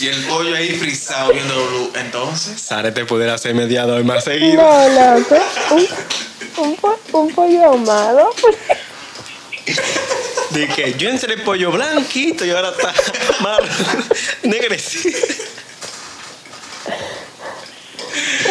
y 0.00 0.08
el 0.08 0.24
pollo 0.26 0.54
ahí 0.56 0.70
frisado 0.70 1.32
viendo 1.32 1.54
blue. 1.54 1.92
Entonces, 1.94 2.60
Sare 2.60 2.90
te 2.92 3.04
pudiera 3.04 3.34
hacer 3.34 3.54
mediador 3.54 4.02
más 4.04 4.24
seguido. 4.24 4.60
No, 4.60 4.88
loco, 5.18 5.36
un, 5.70 5.86
un, 6.66 6.76
po- 6.76 6.98
un 7.12 7.32
pollo 7.34 7.64
ahumado. 7.66 8.30
De 10.52 10.68
que 10.68 10.94
yo 10.94 11.08
entré 11.08 11.38
pollo 11.38 11.70
blanquito 11.70 12.44
y 12.44 12.50
ahora 12.50 12.70
está 12.70 12.92
mal 13.40 13.62
negrecido. 14.42 15.18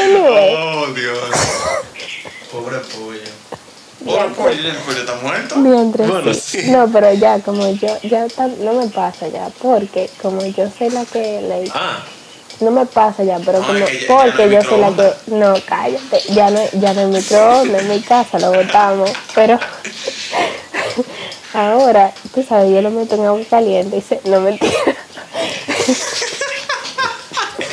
Anyway, 0.04 0.56
oh 0.58 0.88
Dios. 0.94 1.18
Pobre 2.52 2.78
pollo. 2.80 3.20
Pobre 4.04 4.30
pollo, 4.30 4.70
el 4.70 4.76
pollo 4.78 5.00
está 5.00 5.16
muerto. 5.16 5.56
mientras 5.58 6.08
Bueno, 6.08 6.34
sí. 6.34 6.64
No, 6.72 6.90
pero 6.92 7.14
ya, 7.14 7.40
como 7.40 7.72
yo, 7.76 7.98
ya 8.04 8.26
no 8.60 8.74
me 8.74 8.88
pasa 8.88 9.28
ya, 9.28 9.50
porque 9.62 10.10
como 10.22 10.44
yo 10.46 10.70
soy 10.76 10.90
la 10.90 11.06
que 11.06 11.20
le... 11.42 11.70
Ah, 11.74 12.04
No 12.62 12.72
me 12.72 12.86
pasa 12.88 13.24
ya, 13.24 13.38
pero 13.46 13.60
No, 13.60 13.68
como 13.68 13.80
ya- 13.80 14.08
porque 14.08 14.46
no 14.48 14.52
yo 14.54 14.64
soy 14.64 14.80
la 14.80 14.96
que 14.96 15.14
no 15.36 15.54
cállate, 15.66 16.22
ya 16.34 16.50
no 16.50 16.62
ya 16.74 16.94
no 16.94 17.02
hay 17.02 17.06
microondas 17.08 17.82
en 17.82 17.90
mi 17.90 18.02
casa, 18.02 18.40
lo 18.40 18.52
botamos, 18.54 19.12
pero 19.36 19.60
ahora, 21.54 22.12
tú 22.34 22.44
sabes, 22.48 22.72
yo 22.72 22.82
lo 22.82 22.90
meto 22.92 23.16
en 23.16 23.26
agua 23.26 23.42
caliente 23.50 23.98
y 23.98 24.02
se, 24.02 24.20
no 24.26 24.40
mentira. 24.42 24.72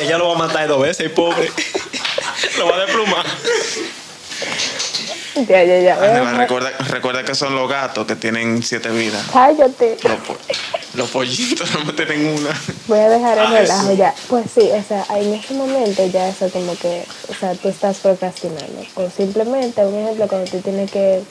ella 0.01 0.17
lo 0.17 0.29
va 0.29 0.35
a 0.35 0.47
matar 0.47 0.67
dos 0.67 0.81
veces, 0.81 1.09
pobre. 1.11 1.51
Lo 2.57 2.67
va 2.67 2.75
a 2.75 2.79
desplumar. 2.85 3.25
ya, 5.47 5.63
ya, 5.63 5.79
ya. 5.79 5.99
Deja- 5.99 6.37
recuerda, 6.37 6.71
recuerda 6.89 7.23
que 7.23 7.35
son 7.35 7.55
los 7.55 7.69
gatos 7.69 8.05
que 8.07 8.15
tienen 8.15 8.61
siete 8.63 8.89
vidas. 8.89 9.25
Cállate. 9.31 9.97
Los, 10.03 10.19
po- 10.19 10.37
los 10.95 11.09
pollitos 11.09 11.69
no 11.85 11.93
tienen 11.93 12.27
una. 12.37 12.49
Voy 12.87 12.99
a 12.99 13.09
dejar 13.09 13.37
el 13.37 13.45
Ah, 13.45 13.49
relajo 13.59 13.93
ya. 13.93 14.13
Pues 14.27 14.45
sí, 14.53 14.69
o 14.71 14.83
sea, 14.83 15.05
en 15.17 15.33
ese 15.33 15.53
momento 15.53 16.05
ya 16.07 16.29
eso 16.29 16.49
como 16.49 16.77
que, 16.77 17.05
o 17.29 17.33
sea, 17.33 17.53
tú 17.55 17.69
estás 17.69 17.97
procrastinando. 17.97 18.81
O 18.95 19.09
simplemente, 19.09 19.85
un 19.85 19.97
ejemplo, 19.99 20.27
cuando 20.27 20.49
tú 20.49 20.59
tienes 20.59 20.89
que 20.91 21.21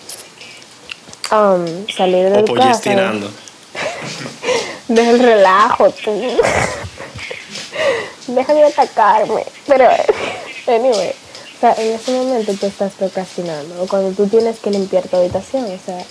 um, 1.32 1.86
salir 1.88 2.30
de 2.30 2.38
O 2.40 2.44
casa. 2.44 2.46
pollestinando. 2.46 3.30
Del 4.88 5.18
relajo, 5.18 5.90
tú. 5.90 6.12
Déjame 8.28 8.64
atacarme. 8.64 9.44
Pero, 9.66 9.88
anyway, 10.66 11.10
o 11.10 11.60
sea, 11.60 11.74
en 11.78 11.94
ese 11.94 12.12
momento 12.12 12.52
tú 12.54 12.66
estás 12.66 12.92
procrastinando. 12.92 13.82
O 13.82 13.86
cuando 13.86 14.10
tú 14.12 14.26
tienes 14.26 14.58
que 14.60 14.70
limpiar 14.70 15.06
tu 15.08 15.16
habitación, 15.16 15.64
o 15.64 15.78
sea, 15.84 16.02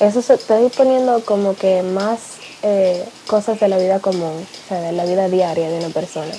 eso 0.00 0.22
se 0.22 0.34
estoy 0.34 0.68
poniendo 0.70 1.20
como 1.24 1.54
que 1.54 1.82
más 1.82 2.18
eh, 2.62 3.04
cosas 3.26 3.60
de 3.60 3.68
la 3.68 3.76
vida 3.76 4.00
común, 4.00 4.46
o 4.64 4.68
sea, 4.68 4.80
de 4.80 4.92
la 4.92 5.04
vida 5.04 5.28
diaria 5.28 5.68
de 5.68 5.78
una 5.78 5.90
persona. 5.90 6.32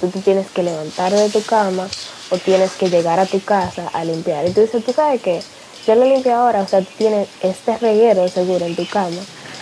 Tú 0.00 0.08
te 0.08 0.20
tienes 0.20 0.48
que 0.50 0.62
levantar 0.62 1.12
de 1.12 1.28
tu 1.30 1.42
cama 1.42 1.88
o 2.30 2.36
tienes 2.36 2.72
que 2.72 2.90
llegar 2.90 3.18
a 3.20 3.26
tu 3.26 3.40
casa 3.40 3.88
a 3.92 4.04
limpiar. 4.04 4.46
Y 4.46 4.50
tú 4.50 4.60
dices, 4.60 4.84
tú 4.84 4.92
sabes 4.92 5.22
que 5.22 5.40
yo 5.88 5.94
lo 5.94 6.04
limpio 6.04 6.34
ahora, 6.34 6.60
o 6.60 6.68
sea, 6.68 6.80
tú 6.80 6.90
tienes 6.98 7.26
este 7.42 7.78
reguero 7.78 8.28
seguro 8.28 8.66
en 8.66 8.76
tu 8.76 8.86
cama 8.86 9.16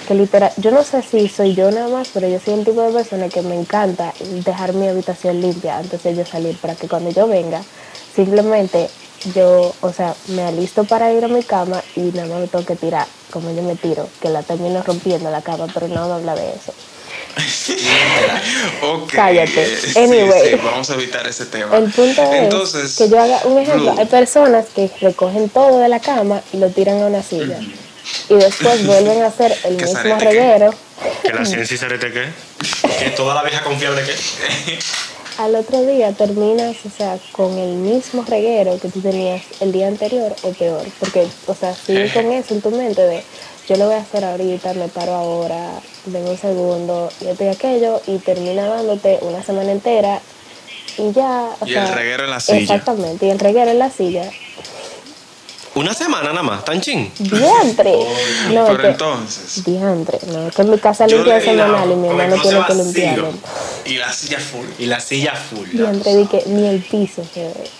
que 0.08 0.14
literal, 0.16 0.50
yo 0.56 0.72
no 0.72 0.82
sé 0.82 1.00
si 1.02 1.28
soy 1.28 1.54
yo 1.54 1.70
nada 1.70 1.86
más, 1.86 2.08
pero 2.12 2.26
yo 2.26 2.40
soy 2.40 2.54
el 2.54 2.64
tipo 2.64 2.82
de 2.82 2.92
persona 2.92 3.28
que 3.28 3.42
me 3.42 3.54
encanta 3.54 4.12
dejar 4.44 4.72
mi 4.72 4.88
habitación 4.88 5.40
limpia 5.40 5.78
antes 5.78 6.02
de 6.02 6.16
yo 6.16 6.26
salir, 6.26 6.58
para 6.58 6.74
que 6.74 6.88
cuando 6.88 7.10
yo 7.10 7.28
venga, 7.28 7.60
simplemente 8.12 8.88
yo, 9.36 9.72
o 9.80 9.92
sea, 9.92 10.16
me 10.28 10.42
alisto 10.42 10.82
para 10.82 11.12
ir 11.12 11.24
a 11.24 11.28
mi 11.28 11.44
cama 11.44 11.80
y 11.94 12.00
nada 12.00 12.26
más 12.26 12.40
me 12.40 12.48
tengo 12.48 12.64
que 12.64 12.74
tirar, 12.74 13.06
como 13.32 13.52
yo 13.52 13.62
me 13.62 13.76
tiro, 13.76 14.08
que 14.20 14.28
la 14.28 14.42
termino 14.42 14.82
rompiendo 14.82 15.30
la 15.30 15.42
cama, 15.42 15.66
pero 15.72 15.86
no 15.86 15.94
vamos 15.94 16.10
a 16.10 16.16
hablar 16.16 16.38
de 16.38 16.50
eso. 16.50 16.72
Ok. 18.82 19.12
Cállate. 19.12 19.78
Anyway. 19.96 20.50
sí, 20.50 20.60
vamos 20.62 20.90
a 20.90 20.94
evitar 20.94 21.26
ese 21.26 21.46
tema. 21.46 21.76
El 21.76 21.90
punto 21.90 22.22
es 22.82 22.96
que 22.96 23.08
yo 23.08 23.20
haga 23.20 23.40
un 23.44 23.58
ejemplo. 23.58 23.92
Blue, 23.92 24.00
Hay 24.00 24.06
personas 24.06 24.66
que 24.74 24.90
recogen 25.00 25.48
todo 25.48 25.78
de 25.80 25.88
la 25.88 26.00
cama 26.00 26.42
y 26.52 26.58
lo 26.58 26.68
tiran 26.70 27.02
a 27.02 27.06
una 27.06 27.22
silla. 27.22 27.58
Y 28.28 28.34
después 28.34 28.86
vuelven 28.86 29.22
a 29.22 29.26
hacer 29.26 29.56
el 29.64 29.76
¿Qué 29.78 29.86
mismo 29.86 30.18
reguero. 30.18 30.74
Que 31.22 31.32
la 31.32 31.44
ciencia 31.44 31.76
Sarete 31.76 32.12
qué? 32.12 32.26
Que 32.98 33.10
toda 33.10 33.34
la 33.34 33.42
vieja 33.42 33.62
confiable 33.62 34.02
qué? 34.04 34.78
Al 35.38 35.54
otro 35.54 35.84
día 35.84 36.12
terminas, 36.12 36.76
o 36.86 36.90
sea, 36.96 37.18
con 37.32 37.58
el 37.58 37.74
mismo 37.74 38.24
reguero 38.26 38.80
que 38.80 38.88
tú 38.88 39.02
tenías 39.02 39.42
el 39.60 39.70
día 39.70 39.86
anterior 39.86 40.34
o 40.42 40.50
peor. 40.52 40.86
Porque, 40.98 41.26
o 41.46 41.54
sea, 41.54 41.74
sigue 41.74 42.10
con 42.10 42.32
eso 42.32 42.54
en 42.54 42.62
tu 42.62 42.70
mente 42.70 43.02
de 43.02 43.22
yo 43.68 43.76
lo 43.76 43.86
voy 43.86 43.94
a 43.94 43.98
hacer 44.00 44.24
ahorita, 44.24 44.74
me 44.74 44.88
paro 44.88 45.14
ahora, 45.14 45.70
denme 46.04 46.30
un 46.30 46.38
segundo, 46.38 47.10
y 47.20 47.26
esto 47.26 47.44
y 47.44 47.48
aquello, 47.48 48.00
y 48.06 48.18
termina 48.18 48.66
dándote 48.66 49.18
una 49.22 49.42
semana 49.42 49.72
entera 49.72 50.20
y 50.98 51.12
ya. 51.12 51.48
O 51.60 51.66
Y 51.66 51.72
sea, 51.72 51.88
el 51.88 51.94
reguero 51.94 52.24
en 52.24 52.30
la 52.30 52.40
silla. 52.40 52.58
Exactamente, 52.58 53.26
y 53.26 53.30
el 53.30 53.38
reguero 53.38 53.70
en 53.70 53.78
la 53.78 53.90
silla. 53.90 54.30
Una 55.74 55.92
semana 55.92 56.30
nada 56.30 56.42
más, 56.42 56.64
tan 56.64 56.80
chin. 56.80 57.12
¡Diantre! 57.18 57.92
No, 58.50 58.64
Pero 58.66 58.78
que- 58.78 58.86
entonces, 58.88 59.62
Diantre, 59.62 60.18
no, 60.28 60.50
que 60.50 60.62
en 60.62 60.70
mi 60.70 60.78
casa 60.78 61.06
limpia 61.06 61.38
semanal 61.38 61.90
y 61.92 61.94
mi 61.96 62.08
hermano 62.08 62.36
tiene 62.40 62.64
que 62.66 62.74
limpiarlo. 62.74 63.28
Y 63.84 63.96
la 63.98 64.10
silla 64.10 64.38
full. 64.40 64.64
Y 64.78 64.86
la 64.86 65.00
silla 65.00 65.34
full. 65.34 65.68
Diantre, 65.72 66.16
di 66.16 66.26
que 66.28 66.44
ni 66.46 66.66
el 66.66 66.80
piso 66.82 67.22
se 67.34 67.48
ve. 67.48 67.70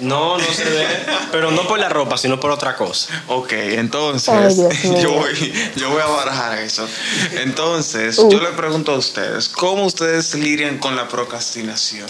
No, 0.00 0.38
no 0.38 0.44
se 0.52 0.64
ve. 0.64 0.86
Pero 1.32 1.50
no 1.50 1.66
por 1.68 1.78
la 1.78 1.88
ropa, 1.88 2.16
sino 2.18 2.38
por 2.40 2.50
otra 2.50 2.76
cosa. 2.76 3.08
Ok, 3.28 3.52
entonces 3.52 4.28
Ay, 4.28 5.00
yo, 5.02 5.12
voy, 5.12 5.70
yo 5.76 5.90
voy 5.90 6.00
a 6.02 6.06
barajar 6.06 6.58
eso. 6.58 6.88
Entonces, 7.32 8.18
Uh. 8.18 8.30
yo 8.30 8.40
le 8.40 8.50
pregunto 8.50 8.92
a 8.92 8.96
ustedes, 8.98 9.48
¿cómo 9.48 9.84
ustedes 9.86 10.34
lidian 10.34 10.78
con 10.78 10.96
la 10.96 11.08
procrastinación? 11.08 12.08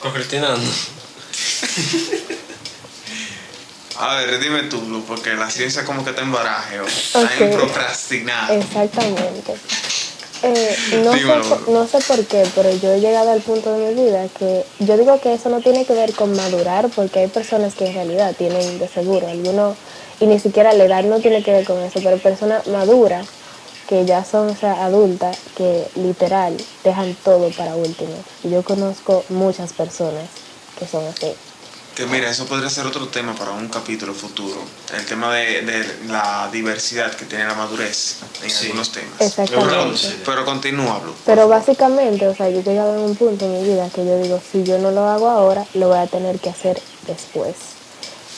Procrastinando. 0.00 0.68
A 3.98 4.16
ver, 4.16 4.40
dime 4.40 4.62
tú, 4.64 4.80
Blue, 4.80 5.04
porque 5.06 5.34
la 5.34 5.50
ciencia 5.50 5.84
como 5.84 6.04
que 6.04 6.12
te 6.12 6.22
embaraje 6.22 6.80
o 6.80 6.86
está 6.86 7.20
Ok. 7.20 7.30
en 7.40 7.52
procrastinar. 7.56 8.50
Exactamente. 8.50 9.54
Eh, 10.44 10.76
no, 11.04 11.12
sé, 11.12 11.20
por- 11.48 11.68
no 11.68 11.86
sé 11.86 11.98
por 12.00 12.26
qué, 12.26 12.44
pero 12.56 12.70
yo 12.74 12.92
he 12.92 13.00
llegado 13.00 13.30
al 13.30 13.40
punto 13.42 13.72
de 13.72 13.94
mi 13.94 14.02
vida 14.04 14.26
que 14.38 14.64
yo 14.80 14.96
digo 14.96 15.20
que 15.20 15.34
eso 15.34 15.48
no 15.50 15.60
tiene 15.60 15.84
que 15.84 15.92
ver 15.92 16.12
con 16.14 16.34
madurar, 16.34 16.88
porque 16.96 17.20
hay 17.20 17.28
personas 17.28 17.74
que 17.74 17.86
en 17.86 17.94
realidad 17.94 18.34
tienen 18.36 18.78
de 18.80 18.88
seguro, 18.88 19.28
algunos, 19.28 19.76
y 20.18 20.26
ni 20.26 20.40
siquiera 20.40 20.72
la 20.72 20.84
edad 20.84 21.04
no 21.04 21.20
tiene 21.20 21.42
que 21.44 21.52
ver 21.52 21.64
con 21.64 21.78
eso, 21.82 22.00
pero 22.02 22.18
personas 22.18 22.66
maduras 22.66 23.26
que 23.88 24.04
ya 24.04 24.24
son 24.24 24.48
o 24.50 24.56
sea, 24.56 24.84
adultas, 24.84 25.36
que 25.56 25.84
literal 25.96 26.56
dejan 26.82 27.14
todo 27.24 27.50
para 27.50 27.76
último. 27.76 28.14
Y 28.42 28.50
yo 28.50 28.62
conozco 28.64 29.24
muchas 29.28 29.72
personas 29.72 30.24
que 30.78 30.86
son 30.86 31.04
así. 31.06 31.32
Que 31.96 32.06
mira, 32.06 32.30
eso 32.30 32.46
podría 32.46 32.70
ser 32.70 32.86
otro 32.86 33.08
tema 33.08 33.34
para 33.34 33.50
un 33.50 33.68
capítulo 33.68 34.14
futuro. 34.14 34.56
El 34.96 35.04
tema 35.04 35.34
de, 35.34 35.60
de 35.60 35.84
la 36.08 36.48
diversidad 36.50 37.12
que 37.14 37.26
tiene 37.26 37.44
la 37.44 37.54
madurez 37.54 38.16
en 38.42 38.50
Sí. 38.50 38.64
algunos 38.66 38.92
temas. 38.92 39.20
Exactamente. 39.20 39.98
Sí. 39.98 40.22
Pero 40.24 40.44
continúa, 40.46 40.98
Blue. 41.00 41.14
Pero 41.26 41.48
básicamente, 41.48 42.26
o 42.26 42.34
sea, 42.34 42.48
yo 42.48 42.60
he 42.60 42.62
llegado 42.62 42.94
a 42.94 42.98
un 43.04 43.14
punto 43.14 43.44
en 43.44 43.60
mi 43.60 43.68
vida 43.68 43.90
que 43.94 44.06
yo 44.06 44.18
digo, 44.22 44.40
si 44.50 44.64
yo 44.64 44.78
no 44.78 44.90
lo 44.90 45.06
hago 45.06 45.28
ahora, 45.28 45.66
lo 45.74 45.88
voy 45.88 45.98
a 45.98 46.06
tener 46.06 46.38
que 46.38 46.48
hacer 46.48 46.80
después. 47.06 47.54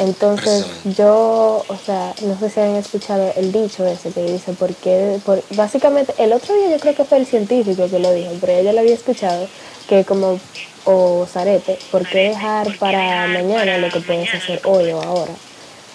Entonces, 0.00 0.66
yo, 0.96 1.64
o 1.68 1.76
sea, 1.86 2.12
no 2.22 2.36
sé 2.40 2.50
si 2.50 2.58
han 2.58 2.74
escuchado 2.74 3.32
el 3.36 3.52
dicho 3.52 3.86
ese 3.86 4.10
que 4.10 4.24
dice, 4.24 4.52
¿por 4.54 4.74
qué? 4.74 5.20
Por, 5.24 5.40
básicamente, 5.50 6.12
el 6.18 6.32
otro 6.32 6.52
día 6.56 6.70
yo 6.72 6.80
creo 6.80 6.96
que 6.96 7.04
fue 7.04 7.18
el 7.18 7.26
científico 7.26 7.88
que 7.88 8.00
lo 8.00 8.12
dijo, 8.12 8.32
pero 8.40 8.60
yo 8.60 8.72
lo 8.72 8.80
había 8.80 8.94
escuchado, 8.94 9.46
que 9.88 10.04
como, 10.04 10.38
o 10.84 11.26
Zarete, 11.26 11.78
¿por 11.90 12.06
qué 12.06 12.30
dejar 12.30 12.76
para 12.78 13.26
mañana 13.26 13.78
lo 13.78 13.90
que 13.90 14.00
puedes 14.00 14.32
hacer 14.34 14.60
hoy 14.64 14.90
o 14.92 15.02
ahora? 15.02 15.32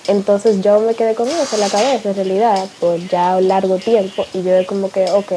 Entonces 0.07 0.61
yo 0.61 0.79
me 0.79 0.95
quedé 0.95 1.13
con 1.13 1.27
eso 1.27 1.55
en 1.55 1.59
la 1.61 1.69
cabeza, 1.69 2.09
en 2.09 2.15
realidad, 2.15 2.67
por 2.79 2.97
ya 3.09 3.37
un 3.37 3.47
largo 3.47 3.77
tiempo, 3.77 4.25
y 4.33 4.41
yo 4.41 4.65
como 4.65 4.89
que, 4.89 5.05
ok, 5.11 5.31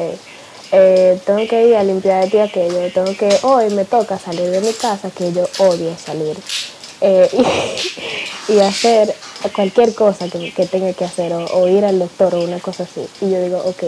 eh, 0.71 1.19
tengo 1.25 1.47
que 1.47 1.67
ir 1.67 1.75
a 1.75 1.83
limpiar 1.83 2.27
de 2.29 2.41
aquello, 2.41 2.91
tengo 2.91 3.15
que, 3.15 3.29
hoy 3.43 3.69
me 3.69 3.85
toca 3.85 4.17
salir 4.17 4.49
de 4.49 4.61
mi 4.61 4.73
casa, 4.73 5.11
que 5.11 5.31
yo 5.31 5.47
odio 5.59 5.95
salir, 6.03 6.35
eh, 7.01 7.29
y, 8.49 8.53
y 8.53 8.59
hacer 8.61 9.13
cualquier 9.53 9.93
cosa 9.93 10.27
que, 10.27 10.51
que 10.51 10.65
tenga 10.65 10.91
que 10.93 11.05
hacer, 11.05 11.33
o, 11.33 11.45
o 11.45 11.67
ir 11.67 11.85
al 11.85 11.99
doctor 11.99 12.33
o 12.33 12.41
una 12.41 12.59
cosa 12.59 12.83
así. 12.83 13.05
Y 13.21 13.29
yo 13.29 13.41
digo, 13.43 13.61
ok, 13.63 13.83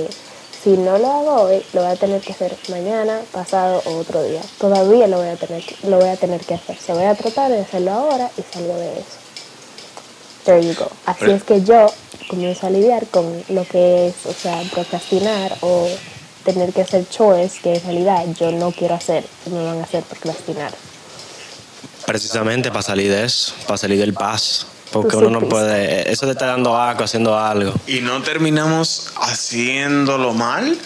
si 0.66 0.72
no 0.72 0.98
lo 0.98 1.06
hago 1.08 1.42
hoy, 1.44 1.64
lo 1.74 1.84
voy 1.84 1.92
a 1.92 1.96
tener 1.96 2.20
que 2.22 2.34
hacer 2.34 2.58
mañana, 2.70 3.22
pasado 3.32 3.84
o 3.86 3.98
otro 4.00 4.24
día. 4.24 4.42
Todavía 4.60 5.06
lo 5.08 5.18
voy 5.18 5.28
a 5.30 5.36
tener, 5.36 5.64
que- 5.64 5.88
lo 5.88 5.98
voy 6.00 6.10
a 6.10 6.16
tener 6.18 6.42
que 6.42 6.56
hacer. 6.56 6.76
Se 6.84 6.92
voy 6.92 7.04
a 7.04 7.14
tratar 7.14 7.52
de 7.52 7.62
hacerlo 7.62 7.92
ahora 7.92 8.32
y 8.36 8.42
salgo 8.52 8.76
de 8.76 8.94
eso. 8.94 9.06
There 10.44 10.62
you 10.66 10.74
go. 10.78 10.90
Así 11.06 11.26
es 11.30 11.44
que 11.44 11.62
yo 11.62 11.86
comienzo 12.28 12.66
a 12.66 12.72
lidiar 12.72 13.06
con 13.08 13.44
lo 13.50 13.64
que 13.68 14.08
es, 14.08 14.16
o 14.26 14.34
sea, 14.34 14.60
procrastinar 14.74 15.56
o 15.62 15.88
tener 16.44 16.74
que 16.74 16.82
hacer 16.82 17.08
chores 17.10 17.54
que 17.62 17.76
en 17.76 17.84
realidad 17.84 18.26
yo 18.40 18.52
no 18.52 18.72
quiero 18.72 18.96
hacer, 18.96 19.24
me 19.52 19.64
van 19.64 19.80
a 19.80 19.84
hacer 19.84 20.04
procrastinar. 20.04 20.72
Precisamente 22.08 22.70
para 22.70 22.82
salir 22.82 23.12
de 23.12 23.24
eso, 23.26 23.54
para 23.68 23.78
salir 23.78 24.00
del 24.00 24.14
paso. 24.14 24.66
Porque 25.02 25.18
uno 25.18 25.30
no 25.30 25.42
puede, 25.42 26.10
eso 26.10 26.26
de 26.26 26.32
estar 26.32 26.48
dando 26.48 26.78
asco, 26.78 27.04
haciendo 27.04 27.38
algo. 27.38 27.74
Y 27.86 28.00
no 28.00 28.22
terminamos 28.22 29.12
haciéndolo 29.18 30.34
mal 30.34 30.78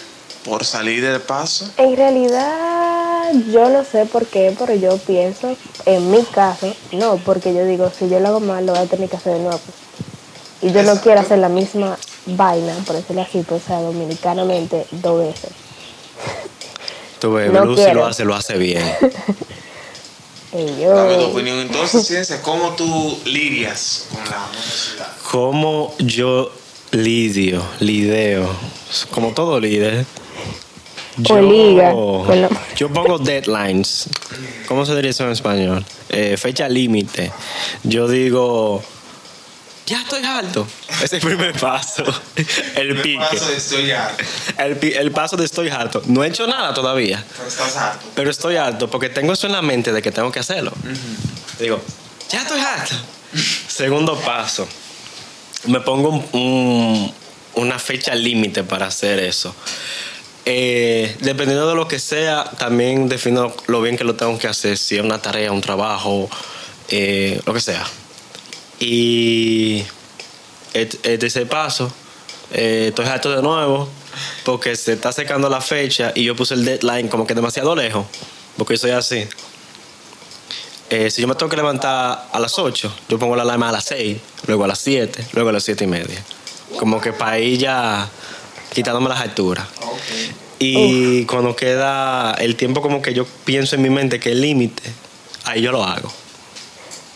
por 0.44 0.64
salir 0.64 1.00
del 1.04 1.20
paso. 1.20 1.70
En 1.76 1.96
realidad, 1.96 3.30
yo 3.52 3.68
no 3.68 3.84
sé 3.84 4.06
por 4.06 4.26
qué, 4.26 4.52
pero 4.58 4.74
yo 4.74 4.98
pienso, 4.98 5.56
en 5.86 6.10
mi 6.10 6.24
caso, 6.24 6.74
no, 6.90 7.18
porque 7.18 7.54
yo 7.54 7.64
digo, 7.64 7.88
si 7.96 8.08
yo 8.08 8.18
lo 8.18 8.28
hago 8.28 8.40
mal, 8.40 8.66
lo 8.66 8.72
voy 8.72 8.82
a 8.82 8.86
tener 8.86 9.08
que 9.08 9.16
hacer 9.16 9.34
de 9.34 9.40
nuevo. 9.40 9.60
Y 10.60 10.72
yo 10.72 10.82
no 10.82 11.00
quiero 11.00 11.20
hacer 11.20 11.38
la 11.38 11.48
misma 11.48 11.96
vaina, 12.26 12.74
por 12.84 12.96
decirlo 12.96 13.22
así, 13.22 13.44
pues, 13.46 13.62
o 13.62 13.66
sea, 13.68 13.80
dominicanamente, 13.80 14.86
dos 14.90 15.20
veces. 15.20 15.50
Tú 17.20 17.34
ves, 17.34 17.52
No 17.52 17.64
Lucy 17.64 17.84
quiero. 17.84 18.00
lo 18.00 18.06
hace, 18.06 18.24
lo 18.24 18.34
hace 18.34 18.58
bien. 18.58 18.82
Dame 20.52 21.14
tu 21.14 21.20
yo, 21.20 21.28
opinión. 21.28 21.58
Entonces, 21.60 22.06
ciencia, 22.06 22.42
¿cómo 22.42 22.74
tú 22.74 23.18
lidias 23.24 24.06
con 24.12 24.24
la 24.24 24.48
necesidad? 24.54 25.08
¿Cómo 25.30 25.94
yo 25.98 26.52
lidio, 26.92 27.62
lideo? 27.80 28.48
Como 29.10 29.32
todo 29.32 29.60
líder. 29.60 30.04
O 31.28 31.38
liga, 31.40 31.92
yo 32.76 32.88
pongo 32.88 33.18
deadlines. 33.18 34.08
¿Cómo 34.66 34.86
se 34.86 34.94
diría 34.94 35.10
eso 35.10 35.24
en 35.24 35.32
español? 35.32 35.84
Eh, 36.08 36.36
fecha 36.36 36.68
límite. 36.68 37.30
Yo 37.82 38.08
digo, 38.08 38.82
ya 39.90 40.00
estoy 40.02 40.24
alto. 40.24 40.66
Ese 40.88 41.04
es 41.04 41.12
el 41.14 41.20
primer 41.20 41.52
paso. 41.58 42.04
El 42.76 43.00
pique. 43.02 43.18
paso 43.18 43.46
de 43.48 43.56
estoy 43.56 43.90
harto, 43.90 44.24
El, 44.58 44.78
el 44.84 45.10
paso 45.12 45.36
de 45.36 45.44
estoy 45.44 45.68
harto. 45.68 46.02
No 46.06 46.22
he 46.24 46.28
hecho 46.28 46.46
nada 46.46 46.72
todavía. 46.72 47.22
pero 47.36 47.48
estás 47.48 47.76
harto. 47.76 48.06
Pero 48.14 48.30
estoy 48.30 48.56
harto 48.56 48.88
porque 48.88 49.08
tengo 49.08 49.32
eso 49.32 49.46
en 49.46 49.52
la 49.52 49.62
mente 49.62 49.92
de 49.92 50.00
que 50.00 50.12
tengo 50.12 50.30
que 50.32 50.38
hacerlo. 50.38 50.72
Digo, 51.58 51.82
ya 52.30 52.42
estoy 52.42 52.60
harto. 52.60 52.94
Segundo 53.68 54.16
paso. 54.20 54.66
Me 55.66 55.80
pongo 55.80 56.08
un- 56.10 56.26
un- 56.40 57.14
una 57.54 57.78
fecha 57.78 58.14
límite 58.14 58.62
para 58.62 58.86
hacer 58.86 59.18
eso. 59.18 59.54
Eh, 60.46 61.16
dependiendo 61.20 61.68
de 61.68 61.74
lo 61.74 61.86
que 61.86 61.98
sea, 61.98 62.44
también 62.58 63.08
defino 63.08 63.54
lo 63.66 63.82
bien 63.82 63.96
que 63.96 64.04
lo 64.04 64.14
tengo 64.14 64.38
que 64.38 64.46
hacer. 64.48 64.78
Si 64.78 64.96
es 64.96 65.02
una 65.02 65.20
tarea, 65.20 65.52
un 65.52 65.60
trabajo, 65.60 66.30
eh, 66.88 67.40
lo 67.44 67.52
que 67.52 67.60
sea. 67.60 67.84
Y 68.80 69.84
el 70.72 71.18
tercer 71.18 71.48
paso, 71.48 71.92
eh, 72.52 72.86
estoy 72.88 73.06
harto 73.06 73.30
de 73.30 73.42
nuevo 73.42 73.88
porque 74.44 74.74
se 74.74 74.94
está 74.94 75.12
secando 75.12 75.48
la 75.48 75.60
fecha 75.60 76.12
y 76.14 76.24
yo 76.24 76.34
puse 76.34 76.54
el 76.54 76.64
deadline 76.64 77.08
como 77.08 77.26
que 77.26 77.34
demasiado 77.34 77.76
lejos, 77.76 78.06
porque 78.56 78.74
yo 78.74 78.78
soy 78.78 78.90
así. 78.92 79.28
Eh, 80.88 81.10
si 81.10 81.22
yo 81.22 81.28
me 81.28 81.36
tengo 81.36 81.48
que 81.48 81.56
levantar 81.56 82.26
a 82.32 82.40
las 82.40 82.58
8, 82.58 82.92
yo 83.08 83.18
pongo 83.18 83.36
la 83.36 83.42
alarma 83.42 83.68
a 83.68 83.72
las 83.72 83.84
6, 83.84 84.18
luego 84.46 84.64
a 84.64 84.66
las 84.66 84.80
7, 84.80 85.26
luego 85.34 85.50
a 85.50 85.52
las 85.52 85.62
7 85.62 85.84
y 85.84 85.86
media. 85.86 86.24
Como 86.78 87.00
que 87.00 87.12
para 87.12 87.38
ir 87.38 87.58
ya 87.58 88.08
quitándome 88.72 89.08
las 89.08 89.20
alturas. 89.20 89.66
Y 90.58 91.24
cuando 91.26 91.54
queda 91.54 92.34
el 92.34 92.56
tiempo 92.56 92.82
como 92.82 93.00
que 93.00 93.14
yo 93.14 93.24
pienso 93.44 93.76
en 93.76 93.82
mi 93.82 93.90
mente 93.90 94.18
que 94.18 94.32
el 94.32 94.40
límite, 94.40 94.82
ahí 95.44 95.62
yo 95.62 95.70
lo 95.70 95.84
hago. 95.84 96.12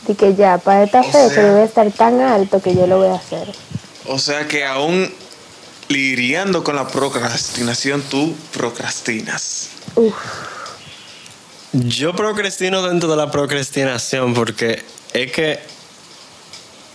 Y 0.09 0.15
que 0.15 0.35
ya, 0.35 0.59
para 0.59 0.85
esta 0.85 1.01
O 1.01 1.05
fecha 1.05 1.29
sea- 1.29 1.43
debe 1.45 1.65
estar 1.65 1.91
tan 1.93 2.21
alto 2.21 2.61
que 2.61 2.75
yo 2.75 2.87
lo 2.87 2.99
voy 2.99 3.09
a 3.09 3.15
hacer. 3.15 3.49
O 4.07 4.19
sea 4.19 4.47
que 4.49 4.65
aún 4.65 5.13
lidiando 5.89 6.63
con 6.65 6.77
la 6.77 6.89
procrastinación, 6.89 8.03
tú 8.03 8.35
procrastinas. 8.53 9.69
Uf, 9.97 10.15
Yo 11.73 12.15
procrastino 12.15 12.83
dentro 12.83 13.09
de 13.11 13.17
la 13.17 13.31
procrastinación 13.31 14.33
porque 14.35 14.83
es 15.13 15.33
que 15.33 15.59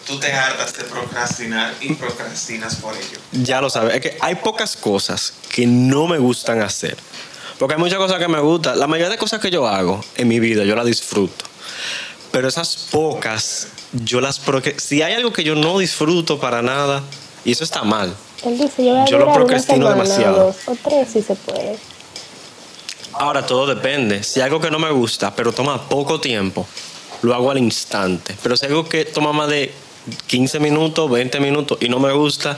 Tú 0.08 0.18
te 0.20 0.32
hartas 0.34 0.76
de 0.76 0.86
procrastinar 0.86 1.74
y 1.82 1.94
procrastinas 1.94 2.78
por 2.78 2.96
ello. 2.96 3.20
ya 3.32 3.62
lo 3.62 3.70
sabes, 3.70 3.94
es 3.96 4.02
que 4.02 4.18
hay 4.22 4.36
pocas 4.36 4.76
cosas 4.76 5.34
que 5.52 5.68
no 5.68 6.08
me 6.08 6.18
gustan 6.18 6.62
hacer. 6.62 6.98
Porque 7.60 7.76
hay 7.76 7.80
muchas 7.80 8.00
cosas 8.00 8.18
que 8.20 8.28
me 8.28 8.40
gustan. 8.40 8.80
La 8.80 8.88
mayoría 8.88 9.10
de 9.12 9.18
cosas 9.18 9.40
que 9.42 9.52
yo 9.52 9.68
hago 9.68 10.04
en 10.16 10.28
mi 10.30 10.40
vida, 10.40 10.64
yo 10.64 10.76
las 10.76 10.86
disfruto. 10.86 11.46
Pero 12.32 12.48
esas 12.48 12.88
pocas, 12.92 13.68
yo 13.92 14.22
las... 14.22 14.40
Porque 14.40 14.80
si 14.80 15.02
hay 15.02 15.14
algo 15.14 15.34
que 15.34 15.44
yo 15.44 15.56
no 15.56 15.80
disfruto 15.80 16.40
para 16.40 16.62
nada, 16.62 17.04
y 17.46 17.52
eso 17.52 17.64
está 17.64 17.84
mal. 17.84 18.16
él 18.44 18.58
dice, 18.58 18.86
yo 18.86 18.92
voy 18.92 19.02
a 19.02 19.06
Yo 19.06 19.18
lo 19.18 19.34
procrastino 19.34 19.88
semana 19.88 20.04
demasiado. 20.04 20.46
dos 20.48 20.56
o 20.68 20.76
tres 20.84 21.10
si 21.10 21.22
se 21.22 21.36
puede. 21.36 21.78
Ahora 23.14 23.46
todo 23.46 23.66
depende. 23.66 24.24
Si 24.24 24.40
hay 24.40 24.46
algo 24.46 24.62
que 24.62 24.70
no 24.70 24.80
me 24.80 24.92
gusta, 24.92 25.36
pero 25.36 25.52
toma 25.52 25.90
poco 25.90 26.22
tiempo, 26.22 26.68
lo 27.22 27.34
hago 27.34 27.52
al 27.52 27.58
instante. 27.58 28.36
Pero 28.42 28.56
si 28.56 28.66
hay 28.66 28.72
algo 28.72 28.88
que 28.88 29.06
toma 29.06 29.34
más 29.34 29.50
de 29.50 29.74
15 30.28 30.60
minutos, 30.60 31.10
20 31.10 31.40
minutos 31.40 31.78
y 31.82 31.90
no 31.90 32.00
me 32.00 32.12
gusta, 32.14 32.58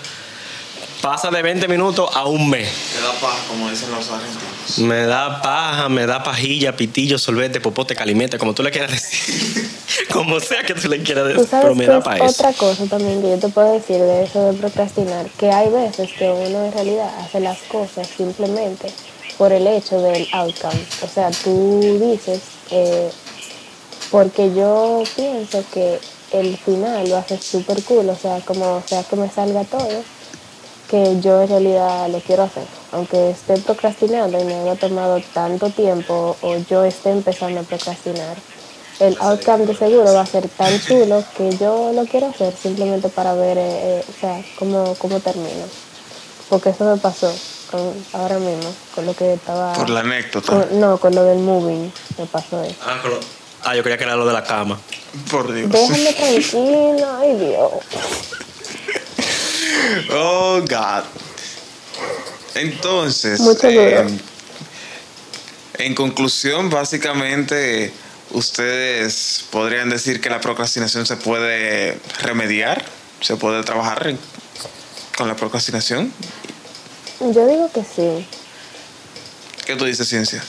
pasa 1.02 1.32
de 1.32 1.42
20 1.42 1.68
minutos 1.68 2.10
a 2.14 2.26
un 2.26 2.50
mes. 2.50 2.70
Te 2.94 3.02
da 3.02 3.12
paz, 3.14 3.40
como 3.48 3.70
dicen 3.70 3.92
los 3.92 4.10
argentinos. 4.10 4.78
Me 4.78 5.06
da 5.06 5.42
paja, 5.42 5.90
me 5.90 6.06
da 6.06 6.24
pajilla, 6.24 6.76
pitillo, 6.76 7.18
sorbete, 7.18 7.60
popote, 7.60 7.96
calimete, 7.96 8.38
como 8.38 8.54
tú 8.54 8.64
le 8.64 8.72
quieras 8.72 8.92
decir. 8.92 9.70
como 10.14 10.40
sea 10.40 10.64
que 10.64 10.76
tú 10.76 10.88
le 10.88 11.02
quieras 11.02 11.28
decir, 11.28 11.48
pero 11.50 11.62
sabes 11.64 11.78
me 11.78 11.86
da 11.88 11.98
eso. 11.98 12.26
otra 12.26 12.54
cosa 12.54 12.86
también 12.86 13.22
que 13.22 13.32
yo 13.32 13.40
te 13.40 13.50
puedo 13.50 13.74
decir 13.74 13.98
de 13.98 14.24
eso 14.24 14.52
de 14.52 14.58
procrastinar, 14.58 15.28
que 15.32 15.50
hay 15.50 15.70
veces 15.70 16.12
que 16.18 16.30
uno 16.30 16.66
en 16.66 16.72
realidad 16.72 17.10
hace 17.20 17.40
las 17.40 17.58
cosas 17.64 18.08
simplemente 18.08 18.92
por 19.38 19.52
el 19.52 19.66
hecho 19.68 20.00
del 20.02 20.28
outcome. 20.34 20.86
O 21.02 21.08
sea, 21.08 21.32
tú 21.32 22.00
dices, 22.00 22.42
eh, 22.70 23.10
porque 24.12 24.54
yo 24.54 25.04
pienso 25.16 25.64
que 25.74 26.00
el 26.32 26.58
final 26.58 27.10
lo 27.10 27.18
hace 27.18 27.38
súper 27.42 27.82
cool, 27.84 28.10
o 28.10 28.16
sea, 28.16 28.40
como 28.42 28.82
sea 28.86 29.04
que 29.04 29.16
me 29.16 29.30
salga 29.30 29.64
todo, 29.64 30.04
que 30.92 31.22
yo 31.22 31.42
en 31.42 31.48
realidad 31.48 32.10
lo 32.10 32.20
quiero 32.20 32.44
hacer. 32.44 32.64
Aunque 32.92 33.30
esté 33.32 33.58
procrastinando 33.60 34.40
y 34.40 34.44
me 34.44 34.56
haya 34.60 34.76
tomado 34.76 35.22
tanto 35.34 35.70
tiempo 35.70 36.36
o 36.42 36.58
yo 36.70 36.84
esté 36.84 37.12
empezando 37.12 37.62
a 37.62 37.64
procrastinar, 37.64 38.36
el 39.00 39.16
outcome 39.22 39.66
de 39.66 39.76
seguro 39.76 40.14
va 40.14 40.22
a 40.22 40.26
ser 40.26 40.48
tan 40.50 40.80
chulo 40.82 41.24
que 41.38 41.56
yo 41.58 41.92
lo 41.94 42.06
quiero 42.06 42.28
hacer 42.28 42.54
simplemente 42.62 43.08
para 43.10 43.34
ver, 43.34 43.58
eh, 43.58 43.62
eh, 44.00 44.06
o 44.08 44.20
sea, 44.20 44.44
cómo, 44.60 44.94
cómo 45.00 45.20
termino. 45.22 45.66
Porque 46.50 46.70
eso 46.72 46.84
me 46.84 46.98
pasó 46.98 47.34
con, 47.72 47.94
ahora 48.14 48.38
mismo, 48.38 48.70
con 48.94 49.06
lo 49.06 49.16
que 49.16 49.34
estaba... 49.34 49.72
Por 49.74 49.90
la 49.90 50.02
anécdota. 50.02 50.48
con- 50.52 50.80
no, 50.80 50.98
con 51.00 51.16
lo 51.16 51.24
del 51.24 51.40
moving 51.40 51.90
me 52.18 52.26
pasó 52.26 52.62
eso. 52.62 52.76
Ah, 52.86 53.00
lo- 53.06 53.20
ah, 53.64 53.76
yo 53.76 53.82
creía 53.82 53.98
que 53.98 54.04
era 54.04 54.18
lo 54.18 54.26
de 54.28 54.34
la 54.34 54.44
cama. 54.44 54.78
Por 55.32 55.52
Dios. 55.54 55.70
Déjame 55.72 56.14
tranquila, 56.14 57.20
ay 57.22 57.36
Dios. 57.38 57.72
Oh, 60.12 60.62
God. 60.62 61.04
Entonces, 62.56 63.40
Mucho 63.40 63.68
eh, 63.70 64.06
en 65.76 65.96
conclusión, 65.96 66.70
básicamente, 66.70 67.94
ustedes 68.32 69.46
podrían 69.50 69.90
decir 69.90 70.20
que 70.22 70.30
la 70.30 70.42
procrastinación 70.42 71.06
se 71.06 71.16
puede 71.16 71.98
remediar, 72.22 72.84
se 73.22 73.36
puede 73.38 73.64
trabajar 73.64 74.08
en- 74.08 74.20
con 75.18 75.28
la 75.28 75.36
procrastinación. 75.36 76.12
Yo 77.20 77.48
digo 77.48 77.72
que 77.74 77.82
sí. 77.82 78.26
¿Qué 79.66 79.76
tú 79.76 79.86
dices, 79.86 80.08
ciencia? 80.08 80.44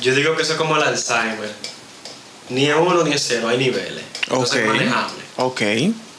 Yo 0.00 0.14
digo 0.14 0.34
que 0.36 0.42
eso 0.42 0.52
es 0.52 0.58
como 0.58 0.76
el 0.76 0.82
Alzheimer. 0.82 1.52
Ni 2.48 2.68
a 2.70 2.76
uno 2.78 3.04
ni 3.04 3.14
a 3.14 3.18
cero, 3.18 3.48
hay 3.48 3.58
niveles. 3.58 4.02
Ok. 4.28 4.32
Entonces 4.32 4.60
es 4.60 4.66
manejable. 4.66 5.22
Ok, 5.36 5.62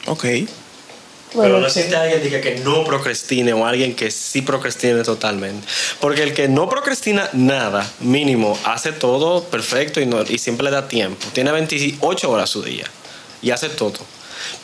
ok. 0.06 0.24
Pero 1.42 1.58
no 1.60 1.68
sí. 1.68 1.80
existe 1.80 1.96
alguien 1.96 2.20
que 2.20 2.28
diga 2.28 2.40
que 2.40 2.56
no 2.60 2.84
procrastine 2.84 3.52
o 3.52 3.66
alguien 3.66 3.94
que 3.96 4.10
sí 4.10 4.42
procrastine 4.42 5.02
totalmente. 5.02 5.66
Porque 6.00 6.22
el 6.22 6.32
que 6.34 6.48
no 6.48 6.68
procrastina 6.68 7.28
nada, 7.32 7.90
mínimo, 8.00 8.56
hace 8.64 8.92
todo 8.92 9.44
perfecto 9.44 10.00
y, 10.00 10.06
no- 10.06 10.22
y 10.22 10.38
siempre 10.38 10.64
le 10.64 10.70
da 10.70 10.86
tiempo. 10.88 11.26
Tiene 11.32 11.50
28 11.52 12.30
horas 12.30 12.50
su 12.50 12.62
día 12.62 12.86
y 13.42 13.50
hace 13.50 13.68
todo. 13.68 13.98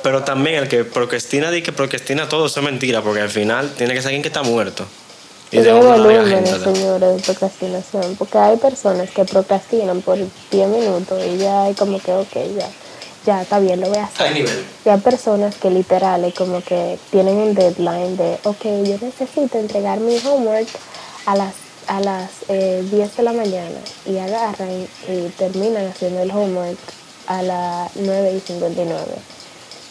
Pero 0.03 0.23
también 0.23 0.57
el 0.57 0.69
que 0.69 0.85
procrastina 0.85 1.55
y 1.57 1.63
que 1.63 1.73
procrastina 1.73 2.29
todo, 2.29 2.47
eso 2.47 2.61
es 2.61 2.67
mentira, 2.67 3.03
porque 3.03 3.21
al 3.21 3.31
final 3.31 3.71
tiene 3.77 3.95
que 3.95 4.01
ser 4.01 4.09
alguien 4.09 4.23
que 4.23 4.29
está 4.29 4.43
muerto. 4.43 4.87
Y 5.53 5.59
de 5.59 5.71
agenda. 5.71 6.59
señores, 6.59 7.17
de 7.17 7.23
procrastinación. 7.23 8.15
Porque 8.17 8.39
hay 8.39 8.57
personas 8.57 9.11
que 9.11 9.25
procrastinan 9.25 10.01
por 10.01 10.17
10 10.17 10.69
minutos 10.69 11.21
y 11.27 11.39
ya 11.39 11.65
hay 11.65 11.75
como 11.75 12.01
que, 12.01 12.13
ok, 12.13 12.35
ya, 12.57 12.69
ya 13.27 13.43
está 13.43 13.59
bien, 13.59 13.81
lo 13.81 13.89
voy 13.89 13.99
a 13.99 14.05
hacer. 14.05 14.27
Hay 14.27 14.35
nivel. 14.35 14.65
Y 14.85 14.89
hay 14.89 15.01
personas 15.01 15.55
que 15.57 15.71
literal 15.71 16.25
es 16.25 16.35
como 16.35 16.63
que 16.63 16.99
tienen 17.11 17.37
un 17.37 17.55
deadline 17.55 18.17
de, 18.17 18.39
ok, 18.45 18.65
yo 18.85 18.97
necesito 19.01 19.59
entregar 19.59 19.99
mi 20.01 20.17
homework 20.19 20.69
a 21.27 21.37
las, 21.37 21.55
a 21.87 22.01
las 22.01 22.31
eh, 22.49 22.85
10 22.91 23.17
de 23.17 23.23
la 23.23 23.33
mañana 23.33 23.79
y 24.07 24.19
agarran 24.19 24.87
y 25.09 25.29
terminan 25.37 25.87
haciendo 25.87 26.23
el 26.23 26.31
homework 26.31 26.79
a 27.27 27.43
las 27.43 27.91
9 27.97 28.33
y 28.37 28.41
59. 28.41 29.05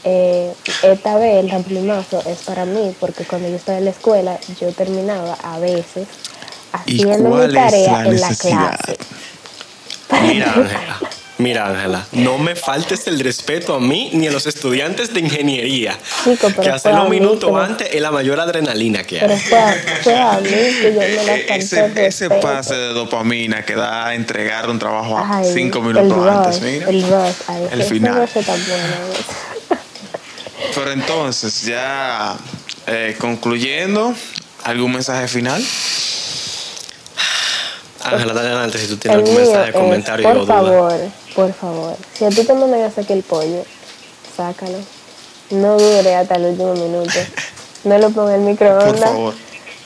eh, 0.06 0.54
esta 0.84 1.18
vez 1.18 1.44
el 1.44 1.50
ramplimazo 1.50 2.22
es 2.26 2.40
para 2.40 2.66
mí, 2.66 2.96
porque 3.00 3.26
cuando 3.26 3.50
yo 3.50 3.56
estaba 3.56 3.78
en 3.78 3.86
la 3.86 3.92
escuela, 3.92 4.40
yo 4.60 4.72
terminaba 4.72 5.38
a 5.44 5.60
veces 5.60 6.08
haciendo 6.72 7.30
mi 7.30 7.54
tarea 7.54 8.06
en 8.06 8.22
la 8.22 8.28
clase. 8.30 8.98
Mira. 10.22 10.89
Mira, 11.40 11.68
Ángela, 11.70 12.06
no 12.12 12.38
me 12.38 12.54
faltes 12.54 13.08
el 13.08 13.18
respeto 13.22 13.74
a 13.74 13.80
mí 13.80 14.10
ni 14.12 14.28
a 14.28 14.32
los 14.32 14.46
estudiantes 14.46 15.14
de 15.14 15.22
ingeniería. 15.22 15.98
Chico, 16.26 16.50
pero 16.50 16.64
que 16.64 16.70
hacer 16.70 16.92
fue 16.92 17.00
a 17.00 17.04
los 17.04 17.10
mí 17.10 17.20
minutos 17.22 17.50
que 17.50 17.56
me- 17.56 17.62
antes 17.64 17.90
es 17.94 18.02
la 18.02 18.12
mayor 18.12 18.40
adrenalina 18.42 19.04
que 19.04 19.20
Pero 19.20 19.34
hay. 19.34 19.40
fue 19.40 19.58
a, 19.58 19.74
fue 20.04 20.18
a 20.20 20.34
mí 20.42 20.50
que 20.50 20.94
yo 20.94 21.00
me 21.00 21.10
la 21.16 21.24
falté 21.24 21.56
Ese, 21.56 22.08
ese 22.08 22.30
pase 22.30 22.76
de 22.76 22.88
dopamina 22.94 23.64
que 23.64 23.74
da 23.76 24.08
a 24.08 24.16
entregar 24.16 24.70
un 24.70 24.80
trabajo 24.80 25.18
a 25.18 25.38
Ay, 25.38 25.50
cinco 25.54 25.80
el 25.80 25.86
minutos 25.86 26.18
rush, 26.18 26.28
antes, 26.30 26.62
mira. 26.62 26.90
El 26.90 27.02
rush, 27.04 27.36
ay, 27.48 27.68
El 27.72 27.84
final. 27.84 28.16
bueno. 28.36 28.96
Pero 30.76 30.92
entonces, 30.92 31.62
ya 31.64 32.36
eh, 32.86 33.16
concluyendo, 33.18 34.14
¿algún 34.66 34.92
mensaje 34.92 35.28
final? 35.30 35.64
Ángela, 38.04 38.34
dale 38.34 38.48
adelante 38.50 38.78
si 38.78 38.88
tú 38.88 38.98
tienes 38.98 39.20
El 39.20 39.26
algún 39.26 39.42
mensaje, 39.44 39.70
es, 39.70 39.76
comentario 39.76 40.28
por 40.28 40.38
o 40.38 40.46
duda. 40.46 40.54
favor, 40.56 41.12
por 41.36 41.54
favor, 41.54 41.96
si 42.14 42.26
a 42.26 42.30
ti 42.30 42.44
te 42.44 42.54
mandan 42.54 42.82
a 42.84 42.92
sacar 42.92 43.18
el 43.18 43.24
pollo, 43.24 43.64
sácalo. 44.36 44.78
No 45.52 45.78
dure 45.80 46.16
hasta 46.16 46.36
el 46.36 46.46
último 46.46 46.74
minuto. 46.74 47.20
No 47.84 47.98
lo 47.98 48.10
ponga 48.12 48.36
en 48.36 48.48
el 48.48 48.56
Por 48.58 48.68
microondas. 48.68 49.00
favor. 49.10 49.34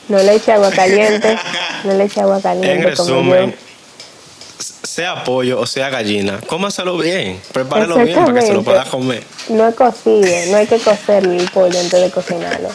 No 0.10 0.18
le 0.18 0.36
eche 0.36 0.52
agua 0.52 0.72
caliente. 0.72 1.38
No 1.86 1.94
le 1.94 2.04
eche 2.04 2.22
agua 2.22 2.42
caliente. 2.42 2.90
En 2.90 2.96
como 2.96 3.10
resumen, 3.10 3.52
yo. 3.52 3.58
sea 4.84 5.24
pollo 5.24 5.60
o 5.60 5.66
sea 5.66 5.90
gallina, 5.90 6.40
cómaselo 6.48 6.98
bien, 6.98 7.40
prepárelo 7.54 7.96
bien 7.98 8.26
para 8.26 8.34
que 8.40 8.46
se 8.46 8.54
lo 8.54 8.64
pueda 8.64 8.84
comer. 8.86 9.24
No 9.50 9.68
es 9.68 9.76
cocido, 9.76 10.28
no 10.50 10.58
hay 10.58 10.68
que 10.68 10.80
cocer 10.80 11.24
el 11.26 11.50
pollo 11.52 11.80
antes 11.80 12.02
de 12.02 12.12
cocinarlo. 12.12 12.70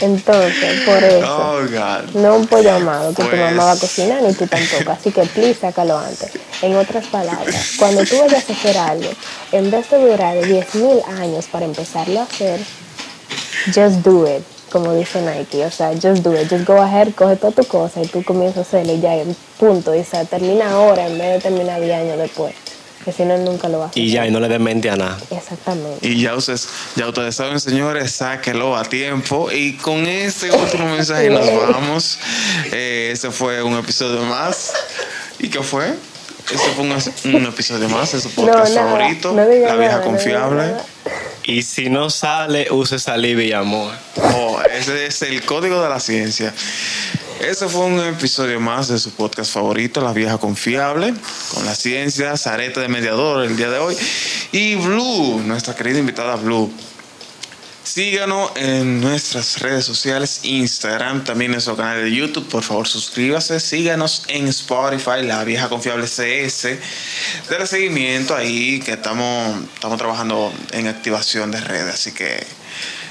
Entonces, 0.00 0.80
por 0.86 1.02
eso. 1.02 1.26
Oh. 1.38 2.18
No 2.18 2.36
un 2.36 2.46
pollo 2.46 2.72
amado 2.72 3.10
que 3.14 3.22
tu 3.22 3.28
Pues- 3.28 3.40
mamá 3.40 3.64
va 3.66 3.72
a 3.72 3.76
cocinar 3.76 4.22
ni 4.22 4.32
tú 4.32 4.46
tampoco. 4.46 4.92
Así 4.92 5.10
que 5.12 5.22
please 5.22 5.60
sácalo 5.60 5.98
antes. 5.98 6.30
En 6.62 6.74
otras 6.76 7.06
palabras, 7.06 7.72
cuando 7.78 8.04
tú 8.04 8.18
vayas 8.18 8.48
a 8.48 8.52
hacer 8.52 8.78
algo, 8.78 9.10
en 9.52 9.70
vez 9.70 9.90
de 9.90 9.98
durar 9.98 10.36
10.000 10.42 11.02
años 11.20 11.46
para 11.46 11.64
empezarlo 11.66 12.20
a 12.20 12.22
hacer, 12.24 12.60
just 13.66 13.96
do 14.04 14.26
it, 14.26 14.42
como 14.70 14.94
dice 14.94 15.20
Nike. 15.20 15.64
O 15.64 15.70
sea, 15.70 15.90
just 15.92 16.22
do 16.22 16.34
it. 16.34 16.48
Just 16.48 16.64
go 16.66 16.80
ahead, 16.80 17.12
coge 17.14 17.36
toda 17.36 17.52
tu 17.52 17.64
cosa 17.64 18.00
y 18.02 18.06
tú 18.06 18.22
comienzas 18.24 18.58
a 18.58 18.60
hacerlo 18.62 18.94
y 18.94 19.00
ya 19.00 19.12
punto. 19.58 19.94
Y 19.94 20.04
se 20.04 20.24
termina 20.24 20.70
ahora 20.72 21.06
en 21.06 21.18
vez 21.18 21.34
de 21.34 21.40
terminar 21.40 21.80
10 21.80 22.00
años 22.00 22.18
después. 22.18 22.54
Que 23.04 23.12
si 23.12 23.24
no, 23.24 23.38
nunca 23.38 23.68
lo 23.68 23.78
vas 23.78 23.88
a 23.88 23.90
hacer. 23.90 24.02
Y 24.02 24.10
ya, 24.10 24.26
y 24.26 24.30
no 24.30 24.40
le 24.40 24.48
den 24.48 24.62
mente 24.62 24.90
a 24.90 24.96
nada. 24.96 25.18
Exactamente. 25.30 26.06
Y 26.06 26.20
ya 26.20 26.34
ustedes, 26.34 26.68
ya 26.96 27.08
ustedes 27.08 27.34
saben, 27.34 27.58
señores, 27.58 28.12
sáquelo 28.12 28.76
a 28.76 28.84
tiempo. 28.84 29.50
Y 29.50 29.74
con 29.74 30.06
este 30.06 30.50
último 30.50 30.86
mensaje 30.94 31.30
nos 31.30 31.46
vamos. 31.46 32.18
Eh, 32.72 33.10
este 33.12 33.30
fue 33.30 33.62
un 33.62 33.76
episodio 33.78 34.22
más. 34.24 34.72
¿Y 35.38 35.48
qué 35.48 35.62
fue? 35.62 35.94
Este 36.52 36.68
fue 36.74 36.84
un, 36.84 37.36
un 37.36 37.46
episodio 37.46 37.88
más 37.88 38.12
de 38.12 38.20
su 38.20 38.28
podcast 38.30 38.74
nada, 38.74 38.88
favorito, 38.88 39.32
no 39.32 39.46
diga 39.46 39.68
La 39.68 39.76
Vieja 39.76 39.98
nada, 39.98 40.04
no 40.04 40.18
diga 40.18 40.40
Confiable. 40.40 40.56
nada. 40.72 40.84
Y 41.44 41.62
si 41.62 41.88
no 41.88 42.10
sale, 42.10 42.70
use 42.70 42.98
saliva 42.98 43.42
y 43.42 43.52
amor. 43.52 43.94
Oh, 44.34 44.60
ese 44.70 45.06
es 45.06 45.22
el 45.22 45.42
código 45.44 45.82
de 45.82 45.88
la 45.88 46.00
ciencia. 46.00 46.52
Ese 47.40 47.70
fue 47.70 47.86
un 47.86 47.98
episodio 48.00 48.60
más 48.60 48.88
de 48.88 48.98
su 48.98 49.12
podcast 49.12 49.50
favorito, 49.50 50.02
La 50.02 50.12
Vieja 50.12 50.36
Confiable, 50.36 51.14
con 51.54 51.64
la 51.64 51.74
ciencia, 51.74 52.36
Zareta 52.36 52.82
de 52.82 52.88
Mediador 52.88 53.46
el 53.46 53.56
día 53.56 53.70
de 53.70 53.78
hoy. 53.78 53.96
Y 54.52 54.74
Blue, 54.74 55.40
nuestra 55.46 55.74
querida 55.74 55.98
invitada 55.98 56.36
Blue. 56.36 56.70
Síganos 57.82 58.50
en 58.56 59.00
nuestras 59.00 59.58
redes 59.60 59.86
sociales, 59.86 60.40
Instagram, 60.42 61.24
también 61.24 61.52
nuestro 61.52 61.76
canal 61.76 62.04
de 62.04 62.14
YouTube. 62.14 62.46
Por 62.46 62.62
favor, 62.62 62.86
suscríbase. 62.86 63.58
Síganos 63.58 64.24
en 64.28 64.46
Spotify, 64.48 65.22
La 65.22 65.42
Vieja 65.42 65.70
Confiable 65.70 66.06
CS. 66.08 66.76
Dale 67.48 67.66
seguimiento 67.66 68.36
ahí, 68.36 68.80
que 68.80 68.92
estamos, 68.92 69.64
estamos 69.72 69.96
trabajando 69.96 70.52
en 70.72 70.88
activación 70.88 71.50
de 71.50 71.60
redes. 71.62 71.94
Así 71.94 72.12
que, 72.12 72.46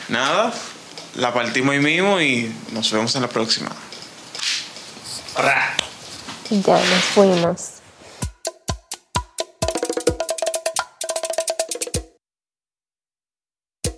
nada, 0.07 0.53
la 1.15 1.33
partimos 1.33 1.73
ahí 1.73 1.79
mismo 1.79 2.21
y 2.21 2.53
nos 2.73 2.91
vemos 2.91 3.15
en 3.15 3.23
la 3.23 3.29
próxima. 3.29 3.71
Ya 6.49 6.73
nos 6.73 7.03
fuimos. 7.13 7.78